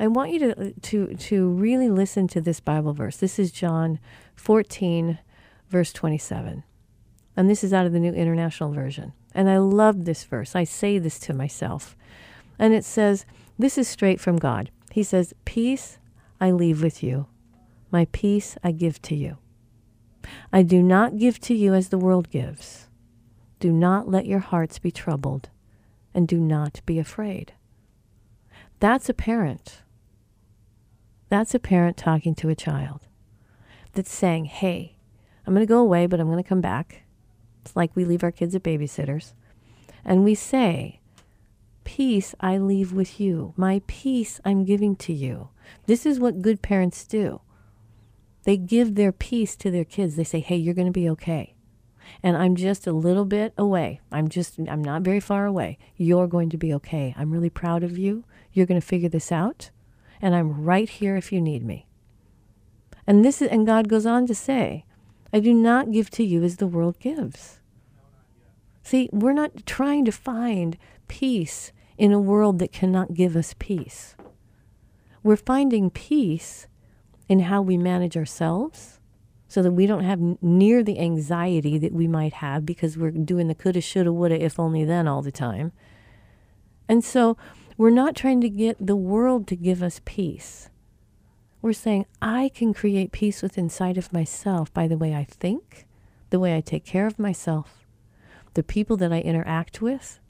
I 0.00 0.08
want 0.08 0.32
you 0.32 0.38
to, 0.40 0.72
to, 0.72 1.14
to 1.14 1.48
really 1.48 1.88
listen 1.88 2.26
to 2.28 2.40
this 2.40 2.58
Bible 2.58 2.92
verse. 2.92 3.16
This 3.18 3.38
is 3.38 3.52
John 3.52 4.00
14, 4.34 5.20
verse 5.68 5.92
27. 5.92 6.64
And 7.36 7.48
this 7.48 7.62
is 7.62 7.72
out 7.72 7.86
of 7.86 7.92
the 7.92 8.00
New 8.00 8.12
International 8.12 8.72
Version. 8.72 9.12
And 9.32 9.48
I 9.48 9.58
love 9.58 10.04
this 10.04 10.24
verse. 10.24 10.56
I 10.56 10.64
say 10.64 10.98
this 10.98 11.20
to 11.20 11.32
myself. 11.32 11.96
And 12.58 12.74
it 12.74 12.84
says, 12.84 13.26
This 13.56 13.78
is 13.78 13.86
straight 13.86 14.20
from 14.20 14.38
God. 14.38 14.72
He 14.90 15.04
says, 15.04 15.34
Peace 15.44 15.98
I 16.40 16.50
leave 16.50 16.82
with 16.82 17.00
you. 17.00 17.26
My 17.92 18.08
peace 18.10 18.58
I 18.64 18.72
give 18.72 19.00
to 19.02 19.14
you. 19.14 19.38
I 20.52 20.62
do 20.62 20.82
not 20.82 21.16
give 21.16 21.38
to 21.42 21.54
you 21.54 21.74
as 21.74 21.90
the 21.90 21.98
world 21.98 22.28
gives. 22.30 22.88
Do 23.58 23.72
not 23.72 24.08
let 24.08 24.26
your 24.26 24.40
hearts 24.40 24.78
be 24.78 24.90
troubled, 24.90 25.48
and 26.14 26.28
do 26.28 26.38
not 26.38 26.80
be 26.86 26.98
afraid. 26.98 27.52
That's 28.80 29.08
a 29.08 29.14
parent. 29.14 29.82
That's 31.28 31.54
a 31.54 31.58
parent 31.58 31.96
talking 31.96 32.34
to 32.36 32.48
a 32.48 32.54
child 32.54 33.06
that's 33.94 34.12
saying, 34.12 34.46
Hey, 34.46 34.96
I'm 35.46 35.54
going 35.54 35.66
to 35.66 35.68
go 35.68 35.80
away, 35.80 36.06
but 36.06 36.20
I'm 36.20 36.28
going 36.28 36.42
to 36.42 36.48
come 36.48 36.60
back. 36.60 37.02
It's 37.64 37.74
like 37.74 37.96
we 37.96 38.04
leave 38.04 38.22
our 38.22 38.32
kids 38.32 38.54
at 38.54 38.62
babysitters. 38.62 39.32
And 40.04 40.22
we 40.22 40.34
say, 40.34 41.00
Peace 41.84 42.34
I 42.40 42.58
leave 42.58 42.92
with 42.92 43.18
you. 43.20 43.54
My 43.56 43.80
peace 43.86 44.40
I'm 44.44 44.64
giving 44.64 44.96
to 44.96 45.12
you. 45.12 45.48
This 45.86 46.04
is 46.04 46.20
what 46.20 46.42
good 46.42 46.62
parents 46.62 47.06
do. 47.06 47.40
They 48.46 48.56
give 48.56 48.94
their 48.94 49.10
peace 49.10 49.56
to 49.56 49.72
their 49.72 49.84
kids. 49.84 50.14
They 50.14 50.24
say, 50.24 50.38
hey, 50.38 50.56
you're 50.56 50.72
going 50.72 50.86
to 50.86 50.92
be 50.92 51.08
okay. 51.10 51.55
And 52.22 52.36
I'm 52.36 52.56
just 52.56 52.86
a 52.86 52.92
little 52.92 53.24
bit 53.24 53.52
away. 53.56 54.00
I'm 54.10 54.28
just, 54.28 54.58
I'm 54.58 54.82
not 54.82 55.02
very 55.02 55.20
far 55.20 55.46
away. 55.46 55.78
You're 55.96 56.26
going 56.26 56.50
to 56.50 56.56
be 56.56 56.72
okay. 56.74 57.14
I'm 57.16 57.30
really 57.30 57.50
proud 57.50 57.82
of 57.82 57.98
you. 57.98 58.24
You're 58.52 58.66
going 58.66 58.80
to 58.80 58.86
figure 58.86 59.08
this 59.08 59.30
out. 59.30 59.70
And 60.20 60.34
I'm 60.34 60.64
right 60.64 60.88
here 60.88 61.16
if 61.16 61.32
you 61.32 61.40
need 61.40 61.64
me. 61.64 61.86
And 63.06 63.24
this 63.24 63.40
is, 63.40 63.48
and 63.48 63.66
God 63.66 63.88
goes 63.88 64.06
on 64.06 64.26
to 64.26 64.34
say, 64.34 64.84
I 65.32 65.40
do 65.40 65.52
not 65.52 65.90
give 65.90 66.10
to 66.10 66.24
you 66.24 66.42
as 66.42 66.56
the 66.56 66.66
world 66.66 66.98
gives. 66.98 67.60
See, 68.82 69.08
we're 69.12 69.32
not 69.32 69.66
trying 69.66 70.04
to 70.04 70.12
find 70.12 70.78
peace 71.08 71.72
in 71.98 72.12
a 72.12 72.20
world 72.20 72.58
that 72.58 72.72
cannot 72.72 73.14
give 73.14 73.36
us 73.36 73.54
peace. 73.58 74.14
We're 75.22 75.36
finding 75.36 75.90
peace 75.90 76.66
in 77.28 77.40
how 77.40 77.62
we 77.62 77.76
manage 77.76 78.16
ourselves 78.16 78.95
so 79.56 79.62
that 79.62 79.72
we 79.72 79.86
don't 79.86 80.04
have 80.04 80.20
near 80.42 80.82
the 80.82 80.98
anxiety 80.98 81.78
that 81.78 81.94
we 81.94 82.06
might 82.06 82.34
have 82.34 82.66
because 82.66 82.98
we're 82.98 83.10
doing 83.10 83.48
the 83.48 83.54
coulda, 83.54 83.80
shoulda, 83.80 84.12
woulda, 84.12 84.44
if 84.44 84.60
only 84.60 84.84
then 84.84 85.08
all 85.08 85.22
the 85.22 85.32
time. 85.32 85.72
And 86.90 87.02
so 87.02 87.38
we're 87.78 87.88
not 87.88 88.14
trying 88.14 88.42
to 88.42 88.50
get 88.50 88.76
the 88.78 88.94
world 88.94 89.46
to 89.46 89.56
give 89.56 89.82
us 89.82 90.02
peace. 90.04 90.68
We're 91.62 91.72
saying, 91.72 92.04
I 92.20 92.50
can 92.54 92.74
create 92.74 93.12
peace 93.12 93.40
within 93.40 93.64
inside 93.64 93.96
of 93.96 94.12
myself 94.12 94.70
by 94.74 94.86
the 94.86 94.98
way 94.98 95.14
I 95.14 95.24
think, 95.24 95.86
the 96.28 96.38
way 96.38 96.54
I 96.54 96.60
take 96.60 96.84
care 96.84 97.06
of 97.06 97.18
myself, 97.18 97.86
the 98.52 98.62
people 98.62 98.98
that 98.98 99.10
I 99.10 99.20
interact 99.20 99.80
with, 99.80 100.20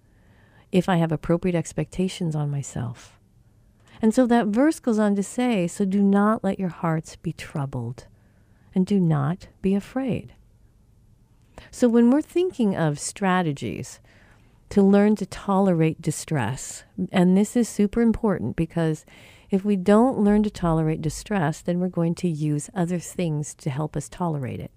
if 0.70 0.89
I 0.89 0.99
have 0.99 1.11
appropriate 1.11 1.57
expectations 1.57 2.37
on 2.37 2.49
myself. 2.49 3.18
And 4.01 4.14
so 4.14 4.24
that 4.29 4.47
verse 4.47 4.79
goes 4.79 5.01
on 5.01 5.16
to 5.16 5.24
say, 5.24 5.66
So 5.66 5.85
do 5.85 6.01
not 6.01 6.45
let 6.45 6.61
your 6.61 6.68
hearts 6.68 7.16
be 7.16 7.33
troubled, 7.33 8.07
and 8.77 8.87
do 8.87 9.01
not 9.01 9.49
be 9.62 9.74
afraid. 9.74 10.35
So 11.70 11.89
when 11.89 12.11
we're 12.11 12.20
thinking 12.20 12.77
of 12.77 13.01
strategies 13.01 14.01
to 14.68 14.83
learn 14.83 15.16
to 15.16 15.27
tolerate 15.27 16.03
distress, 16.03 16.85
and 17.11 17.37
this 17.37 17.57
is 17.57 17.68
super 17.70 18.03
important 18.03 18.55
because 18.55 19.07
if 19.51 19.64
we 19.64 19.77
don't 19.77 20.18
learn 20.18 20.43
to 20.43 20.51
tolerate 20.51 21.01
distress, 21.01 21.62
then 21.62 21.81
we're 21.81 21.89
going 21.89 22.14
to 22.16 22.29
use 22.29 22.68
other 22.74 22.99
things 22.99 23.55
to 23.55 23.70
help 23.70 23.97
us 23.97 24.11
tolerate 24.11 24.61
it. 24.61 24.70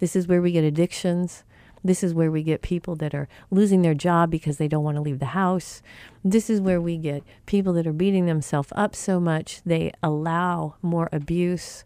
This 0.00 0.16
is 0.16 0.26
where 0.26 0.40
we 0.40 0.52
get 0.52 0.64
addictions. 0.64 1.44
This 1.84 2.02
is 2.02 2.14
where 2.14 2.30
we 2.30 2.42
get 2.42 2.62
people 2.62 2.96
that 2.96 3.14
are 3.14 3.28
losing 3.50 3.82
their 3.82 3.94
job 3.94 4.30
because 4.30 4.56
they 4.56 4.68
don't 4.68 4.84
want 4.84 4.96
to 4.96 5.02
leave 5.02 5.18
the 5.18 5.26
house. 5.26 5.82
This 6.24 6.48
is 6.48 6.60
where 6.60 6.80
we 6.80 6.96
get 6.96 7.22
people 7.44 7.74
that 7.74 7.86
are 7.86 7.92
beating 7.92 8.24
themselves 8.24 8.72
up 8.74 8.96
so 8.96 9.20
much 9.20 9.60
they 9.66 9.92
allow 10.02 10.76
more 10.80 11.10
abuse. 11.12 11.84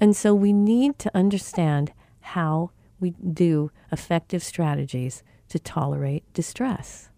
And 0.00 0.16
so 0.16 0.34
we 0.34 0.52
need 0.52 0.98
to 1.00 1.16
understand 1.16 1.92
how 2.20 2.70
we 3.00 3.10
do 3.10 3.70
effective 3.90 4.42
strategies 4.42 5.22
to 5.48 5.58
tolerate 5.58 6.24
distress. 6.32 7.08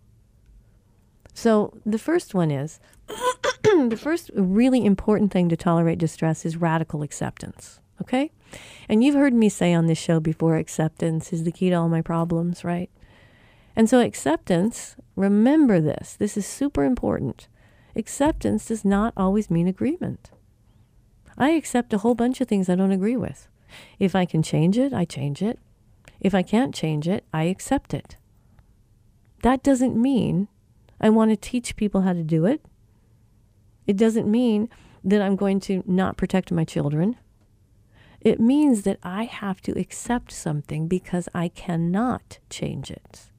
So 1.35 1.73
the 1.87 1.99
first 1.99 2.35
one 2.35 2.51
is 2.51 2.81
the 3.09 3.99
first 4.01 4.31
really 4.35 4.85
important 4.85 5.33
thing 5.33 5.49
to 5.49 5.57
tolerate 5.57 5.99
distress 5.99 6.45
is 6.45 6.57
radical 6.57 7.03
acceptance. 7.03 7.81
Okay? 8.01 8.31
And 8.89 9.05
you've 9.05 9.15
heard 9.15 9.35
me 9.35 9.49
say 9.49 9.73
on 9.73 9.87
this 9.87 9.99
show 9.99 10.21
before 10.21 10.57
acceptance 10.57 11.33
is 11.33 11.45
the 11.45 11.53
key 11.53 11.71
to 11.71 11.77
all 11.77 11.89
my 11.89 12.03
problems, 12.03 12.65
right? 12.65 12.91
And 13.77 13.89
so, 13.89 14.01
acceptance, 14.01 14.97
remember 15.15 15.81
this, 15.81 16.17
this 16.19 16.37
is 16.37 16.47
super 16.47 16.85
important. 16.85 17.47
Acceptance 17.95 18.67
does 18.67 18.85
not 18.85 19.13
always 19.17 19.51
mean 19.51 19.69
agreement. 19.69 20.31
I 21.41 21.51
accept 21.53 21.95
a 21.95 21.99
whole 21.99 22.15
bunch 22.15 22.43
of 22.43 22.49
things 22.49 22.69
I 22.69 22.75
don't 22.75 22.93
agree 22.93 23.17
with. 23.17 23.49
If 23.99 24.15
I 24.15 24.27
can 24.27 24.43
change 24.43 24.77
it, 24.77 24.93
I 24.93 25.07
change 25.07 25.41
it. 25.41 25.59
If 26.21 26.35
I 26.35 26.43
can't 26.43 26.75
change 26.75 27.09
it, 27.09 27.25
I 27.33 27.45
accept 27.45 27.95
it. 27.95 28.17
That 29.43 29.63
doesn't 29.63 29.97
mean 29.97 30.49
I 31.01 31.09
want 31.09 31.31
to 31.31 31.37
teach 31.37 31.77
people 31.77 32.03
how 32.03 32.13
to 32.13 32.23
do 32.23 32.45
it. 32.45 32.63
It 33.87 33.97
doesn't 33.97 34.31
mean 34.31 34.69
that 35.03 35.23
I'm 35.23 35.35
going 35.35 35.61
to 35.61 35.83
not 35.87 36.19
protect 36.19 36.53
my 36.53 36.65
children. 36.65 37.17
It 38.21 38.39
means 38.39 38.83
that 38.83 38.99
I 39.03 39.25
have 39.25 39.63
to 39.63 39.79
accept 39.79 40.33
something 40.33 40.89
because 40.89 41.27
I 41.35 41.49
cannot 41.49 42.39
change 42.51 42.91
it. 42.91 43.31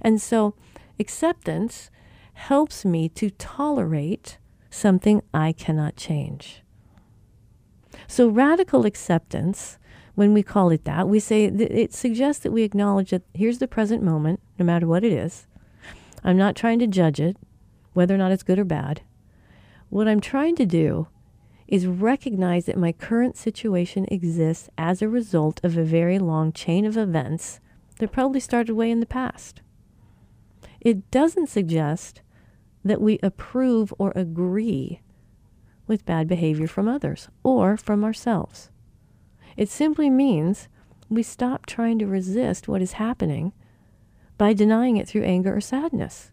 And 0.00 0.22
so 0.22 0.54
acceptance 0.98 1.90
helps 2.32 2.86
me 2.86 3.10
to 3.10 3.28
tolerate 3.28 4.38
something 4.70 5.22
I 5.34 5.52
cannot 5.52 5.96
change. 5.96 6.62
So 8.06 8.28
radical 8.28 8.86
acceptance, 8.86 9.78
when 10.14 10.32
we 10.32 10.42
call 10.42 10.70
it 10.70 10.84
that, 10.84 11.08
we 11.08 11.20
say 11.20 11.44
it 11.44 11.92
suggests 11.92 12.42
that 12.42 12.52
we 12.52 12.62
acknowledge 12.62 13.10
that 13.10 13.22
here's 13.34 13.58
the 13.58 13.68
present 13.68 14.02
moment, 14.02 14.40
no 14.58 14.64
matter 14.64 14.86
what 14.86 15.04
it 15.04 15.12
is. 15.12 15.46
I'm 16.24 16.36
not 16.36 16.56
trying 16.56 16.78
to 16.80 16.86
judge 16.86 17.20
it, 17.20 17.36
whether 17.92 18.14
or 18.14 18.18
not 18.18 18.32
it's 18.32 18.42
good 18.42 18.58
or 18.58 18.64
bad. 18.64 19.02
What 19.88 20.08
I'm 20.08 20.20
trying 20.20 20.56
to 20.56 20.66
do 20.66 21.08
is 21.66 21.86
recognize 21.86 22.66
that 22.66 22.76
my 22.76 22.92
current 22.92 23.36
situation 23.36 24.06
exists 24.10 24.68
as 24.76 25.00
a 25.00 25.08
result 25.08 25.60
of 25.62 25.76
a 25.76 25.84
very 25.84 26.18
long 26.18 26.52
chain 26.52 26.84
of 26.84 26.96
events 26.96 27.60
that 27.98 28.12
probably 28.12 28.40
started 28.40 28.74
way 28.74 28.90
in 28.90 29.00
the 29.00 29.06
past. 29.06 29.62
It 30.80 31.10
doesn't 31.10 31.48
suggest 31.48 32.22
that 32.84 33.00
we 33.00 33.18
approve 33.22 33.92
or 33.98 34.12
agree 34.14 35.00
with 35.86 36.06
bad 36.06 36.28
behavior 36.28 36.66
from 36.66 36.88
others 36.88 37.28
or 37.42 37.76
from 37.76 38.04
ourselves. 38.04 38.70
It 39.56 39.68
simply 39.68 40.08
means 40.08 40.68
we 41.08 41.22
stop 41.22 41.66
trying 41.66 41.98
to 41.98 42.06
resist 42.06 42.68
what 42.68 42.80
is 42.80 42.92
happening 42.92 43.52
by 44.38 44.52
denying 44.52 44.96
it 44.96 45.08
through 45.08 45.24
anger 45.24 45.54
or 45.54 45.60
sadness. 45.60 46.30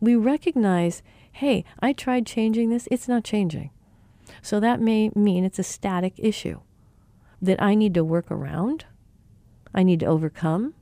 We 0.00 0.14
recognize, 0.14 1.02
hey, 1.32 1.64
I 1.80 1.92
tried 1.92 2.24
changing 2.24 2.70
this, 2.70 2.88
it's 2.90 3.08
not 3.08 3.24
changing. 3.24 3.70
So 4.40 4.60
that 4.60 4.80
may 4.80 5.10
mean 5.14 5.44
it's 5.44 5.58
a 5.58 5.64
static 5.64 6.14
issue 6.16 6.60
that 7.42 7.60
I 7.60 7.74
need 7.74 7.94
to 7.94 8.04
work 8.04 8.30
around, 8.30 8.84
I 9.74 9.82
need 9.82 10.00
to 10.00 10.06
overcome, 10.06 10.74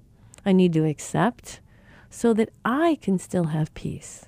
I 0.44 0.52
need 0.52 0.72
to 0.74 0.84
accept, 0.84 1.60
so 2.10 2.32
that 2.34 2.50
I 2.64 2.98
can 3.00 3.18
still 3.18 3.46
have 3.46 3.74
peace. 3.74 4.26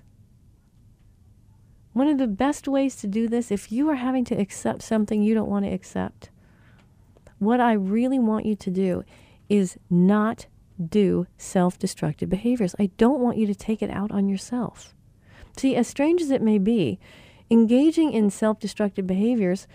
One 1.98 2.06
of 2.06 2.18
the 2.18 2.28
best 2.28 2.68
ways 2.68 2.94
to 3.00 3.08
do 3.08 3.26
this, 3.26 3.50
if 3.50 3.72
you 3.72 3.90
are 3.90 3.96
having 3.96 4.24
to 4.26 4.36
accept 4.36 4.82
something 4.82 5.20
you 5.20 5.34
don't 5.34 5.50
want 5.50 5.64
to 5.64 5.72
accept, 5.72 6.30
what 7.40 7.58
I 7.58 7.72
really 7.72 8.20
want 8.20 8.46
you 8.46 8.54
to 8.54 8.70
do 8.70 9.02
is 9.48 9.78
not 9.90 10.46
do 10.80 11.26
self 11.38 11.76
destructive 11.76 12.30
behaviors. 12.30 12.76
I 12.78 12.90
don't 12.98 13.18
want 13.18 13.36
you 13.36 13.48
to 13.48 13.54
take 13.54 13.82
it 13.82 13.90
out 13.90 14.12
on 14.12 14.28
yourself. 14.28 14.94
See, 15.56 15.74
as 15.74 15.88
strange 15.88 16.22
as 16.22 16.30
it 16.30 16.40
may 16.40 16.58
be, 16.58 17.00
engaging 17.50 18.12
in 18.12 18.30
self 18.30 18.60
destructive 18.60 19.08
behaviors, 19.08 19.66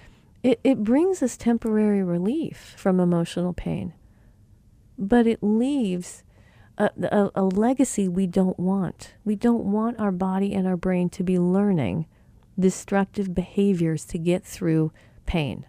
it, 0.43 0.61
it 0.63 0.81
brings 0.81 1.21
us 1.21 1.35
temporary 1.35 2.03
relief 2.03 2.73
from 2.77 3.01
emotional 3.01 3.51
pain, 3.51 3.91
but 4.97 5.27
it 5.27 5.43
leaves 5.43 6.23
a, 6.77 6.89
a, 7.01 7.31
a, 7.35 7.43
legacy 7.43 8.07
we 8.07 8.27
don't 8.27 8.57
want. 8.57 9.15
We 9.25 9.35
don't 9.35 9.65
want 9.65 9.99
our 9.99 10.13
body 10.13 10.53
and 10.53 10.65
our 10.65 10.77
brain 10.77 11.09
to 11.09 11.23
be 11.23 11.37
learning 11.37 12.05
destructive 12.59 13.33
behaviors 13.33 14.05
to 14.05 14.17
get 14.17 14.43
through 14.43 14.91
pain. 15.25 15.65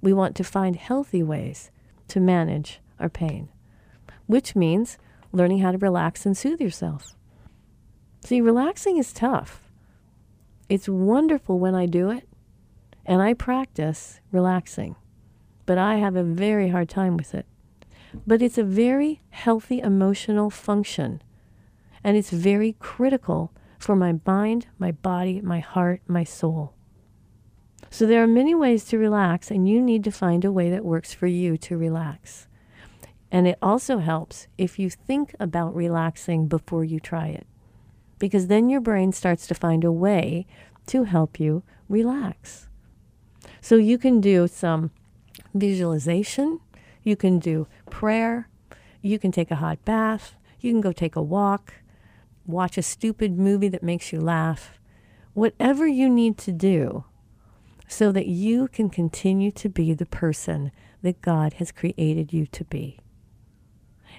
We 0.00 0.12
want 0.12 0.36
to 0.36 0.44
find 0.44 0.76
healthy 0.76 1.22
ways 1.22 1.70
to 2.08 2.20
manage 2.20 2.80
our 2.98 3.08
pain, 3.08 3.48
which 4.26 4.56
means 4.56 4.98
learning 5.32 5.58
how 5.58 5.72
to 5.72 5.78
relax 5.78 6.24
and 6.24 6.36
soothe 6.36 6.60
yourself. 6.60 7.14
See, 8.24 8.40
relaxing 8.40 8.96
is 8.96 9.12
tough. 9.12 9.62
It's 10.68 10.88
wonderful 10.88 11.58
when 11.58 11.74
I 11.74 11.86
do 11.86 12.10
it, 12.10 12.28
and 13.06 13.22
I 13.22 13.34
practice 13.34 14.20
relaxing, 14.32 14.96
but 15.66 15.78
I 15.78 15.96
have 15.96 16.16
a 16.16 16.22
very 16.22 16.68
hard 16.68 16.88
time 16.88 17.16
with 17.16 17.34
it. 17.34 17.46
But 18.26 18.42
it's 18.42 18.58
a 18.58 18.64
very 18.64 19.20
healthy 19.30 19.80
emotional 19.80 20.50
function, 20.50 21.22
and 22.02 22.16
it's 22.16 22.30
very 22.30 22.76
critical 22.78 23.52
for 23.78 23.96
my 23.96 24.18
mind, 24.26 24.66
my 24.78 24.92
body, 24.92 25.40
my 25.40 25.60
heart, 25.60 26.02
my 26.06 26.24
soul. 26.24 26.74
So 27.90 28.06
there 28.06 28.22
are 28.22 28.26
many 28.26 28.54
ways 28.54 28.84
to 28.86 28.98
relax, 28.98 29.50
and 29.50 29.68
you 29.68 29.80
need 29.80 30.04
to 30.04 30.10
find 30.10 30.44
a 30.44 30.52
way 30.52 30.68
that 30.70 30.84
works 30.84 31.14
for 31.14 31.26
you 31.26 31.56
to 31.58 31.78
relax. 31.78 32.48
And 33.30 33.46
it 33.46 33.58
also 33.62 33.98
helps 33.98 34.46
if 34.58 34.78
you 34.78 34.90
think 34.90 35.34
about 35.38 35.74
relaxing 35.74 36.48
before 36.48 36.84
you 36.84 36.98
try 37.00 37.28
it, 37.28 37.46
because 38.18 38.48
then 38.48 38.68
your 38.68 38.80
brain 38.80 39.12
starts 39.12 39.46
to 39.46 39.54
find 39.54 39.84
a 39.84 39.92
way 39.92 40.46
to 40.86 41.04
help 41.04 41.38
you 41.38 41.62
relax. 41.88 42.68
So 43.60 43.76
you 43.76 43.98
can 43.98 44.20
do 44.20 44.48
some 44.48 44.90
visualization, 45.54 46.60
you 47.02 47.16
can 47.16 47.38
do 47.38 47.66
prayer, 47.90 48.48
you 49.02 49.18
can 49.18 49.32
take 49.32 49.50
a 49.50 49.56
hot 49.56 49.84
bath, 49.84 50.34
you 50.60 50.72
can 50.72 50.80
go 50.80 50.92
take 50.92 51.16
a 51.16 51.22
walk, 51.22 51.74
watch 52.48 52.78
a 52.78 52.82
stupid 52.82 53.38
movie 53.38 53.68
that 53.68 53.82
makes 53.82 54.12
you 54.12 54.20
laugh. 54.20 54.80
Whatever 55.34 55.86
you 55.86 56.08
need 56.08 56.38
to 56.38 56.50
do 56.50 57.04
so 57.86 58.10
that 58.10 58.26
you 58.26 58.68
can 58.68 58.90
continue 58.90 59.50
to 59.52 59.68
be 59.68 59.94
the 59.94 60.06
person 60.06 60.72
that 61.02 61.22
God 61.22 61.54
has 61.54 61.70
created 61.70 62.32
you 62.32 62.46
to 62.46 62.64
be. 62.64 62.98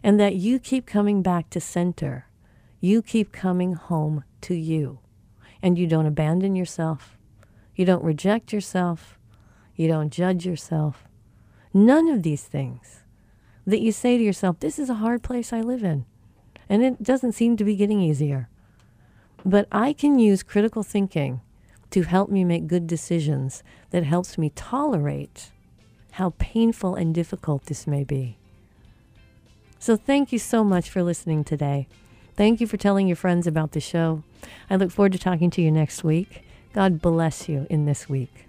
And 0.01 0.19
that 0.19 0.35
you 0.35 0.59
keep 0.59 0.85
coming 0.85 1.21
back 1.21 1.49
to 1.49 1.59
center. 1.59 2.27
You 2.79 3.01
keep 3.01 3.31
coming 3.31 3.73
home 3.73 4.23
to 4.41 4.53
you. 4.53 4.99
And 5.61 5.77
you 5.77 5.87
don't 5.87 6.05
abandon 6.05 6.55
yourself. 6.55 7.17
You 7.75 7.83
don't 7.83 8.03
reject 8.03 8.53
yourself. 8.53 9.19
You 9.75 9.87
don't 9.87 10.11
judge 10.11 10.45
yourself. 10.45 11.03
None 11.73 12.07
of 12.07 12.23
these 12.23 12.43
things 12.43 13.03
that 13.67 13.81
you 13.81 13.91
say 13.91 14.17
to 14.17 14.23
yourself, 14.23 14.59
this 14.59 14.79
is 14.79 14.89
a 14.89 14.95
hard 14.95 15.21
place 15.21 15.51
I 15.51 15.61
live 15.61 15.83
in. 15.83 16.05
And 16.69 16.83
it 16.83 17.01
doesn't 17.01 17.31
seem 17.33 17.57
to 17.57 17.63
be 17.63 17.75
getting 17.75 17.99
easier. 17.99 18.47
But 19.43 19.67
I 19.71 19.93
can 19.93 20.19
use 20.19 20.43
critical 20.43 20.83
thinking 20.83 21.41
to 21.89 22.03
help 22.03 22.29
me 22.29 22.43
make 22.43 22.67
good 22.67 22.85
decisions 22.85 23.63
that 23.89 24.03
helps 24.03 24.37
me 24.37 24.51
tolerate 24.55 25.49
how 26.11 26.33
painful 26.37 26.95
and 26.95 27.13
difficult 27.13 27.65
this 27.65 27.87
may 27.87 28.03
be. 28.03 28.37
So 29.79 29.95
thank 29.95 30.31
you 30.31 30.39
so 30.39 30.63
much 30.63 30.89
for 30.89 31.01
listening 31.01 31.43
today. 31.43 31.87
Thank 32.35 32.61
you 32.61 32.67
for 32.67 32.77
telling 32.77 33.07
your 33.07 33.15
friends 33.15 33.47
about 33.47 33.71
the 33.71 33.79
show. 33.79 34.23
I 34.69 34.75
look 34.75 34.91
forward 34.91 35.13
to 35.13 35.19
talking 35.19 35.49
to 35.51 35.61
you 35.61 35.71
next 35.71 36.03
week. 36.03 36.43
God 36.73 37.01
bless 37.01 37.49
you 37.49 37.65
in 37.69 37.85
this 37.85 38.07
week. 38.07 38.48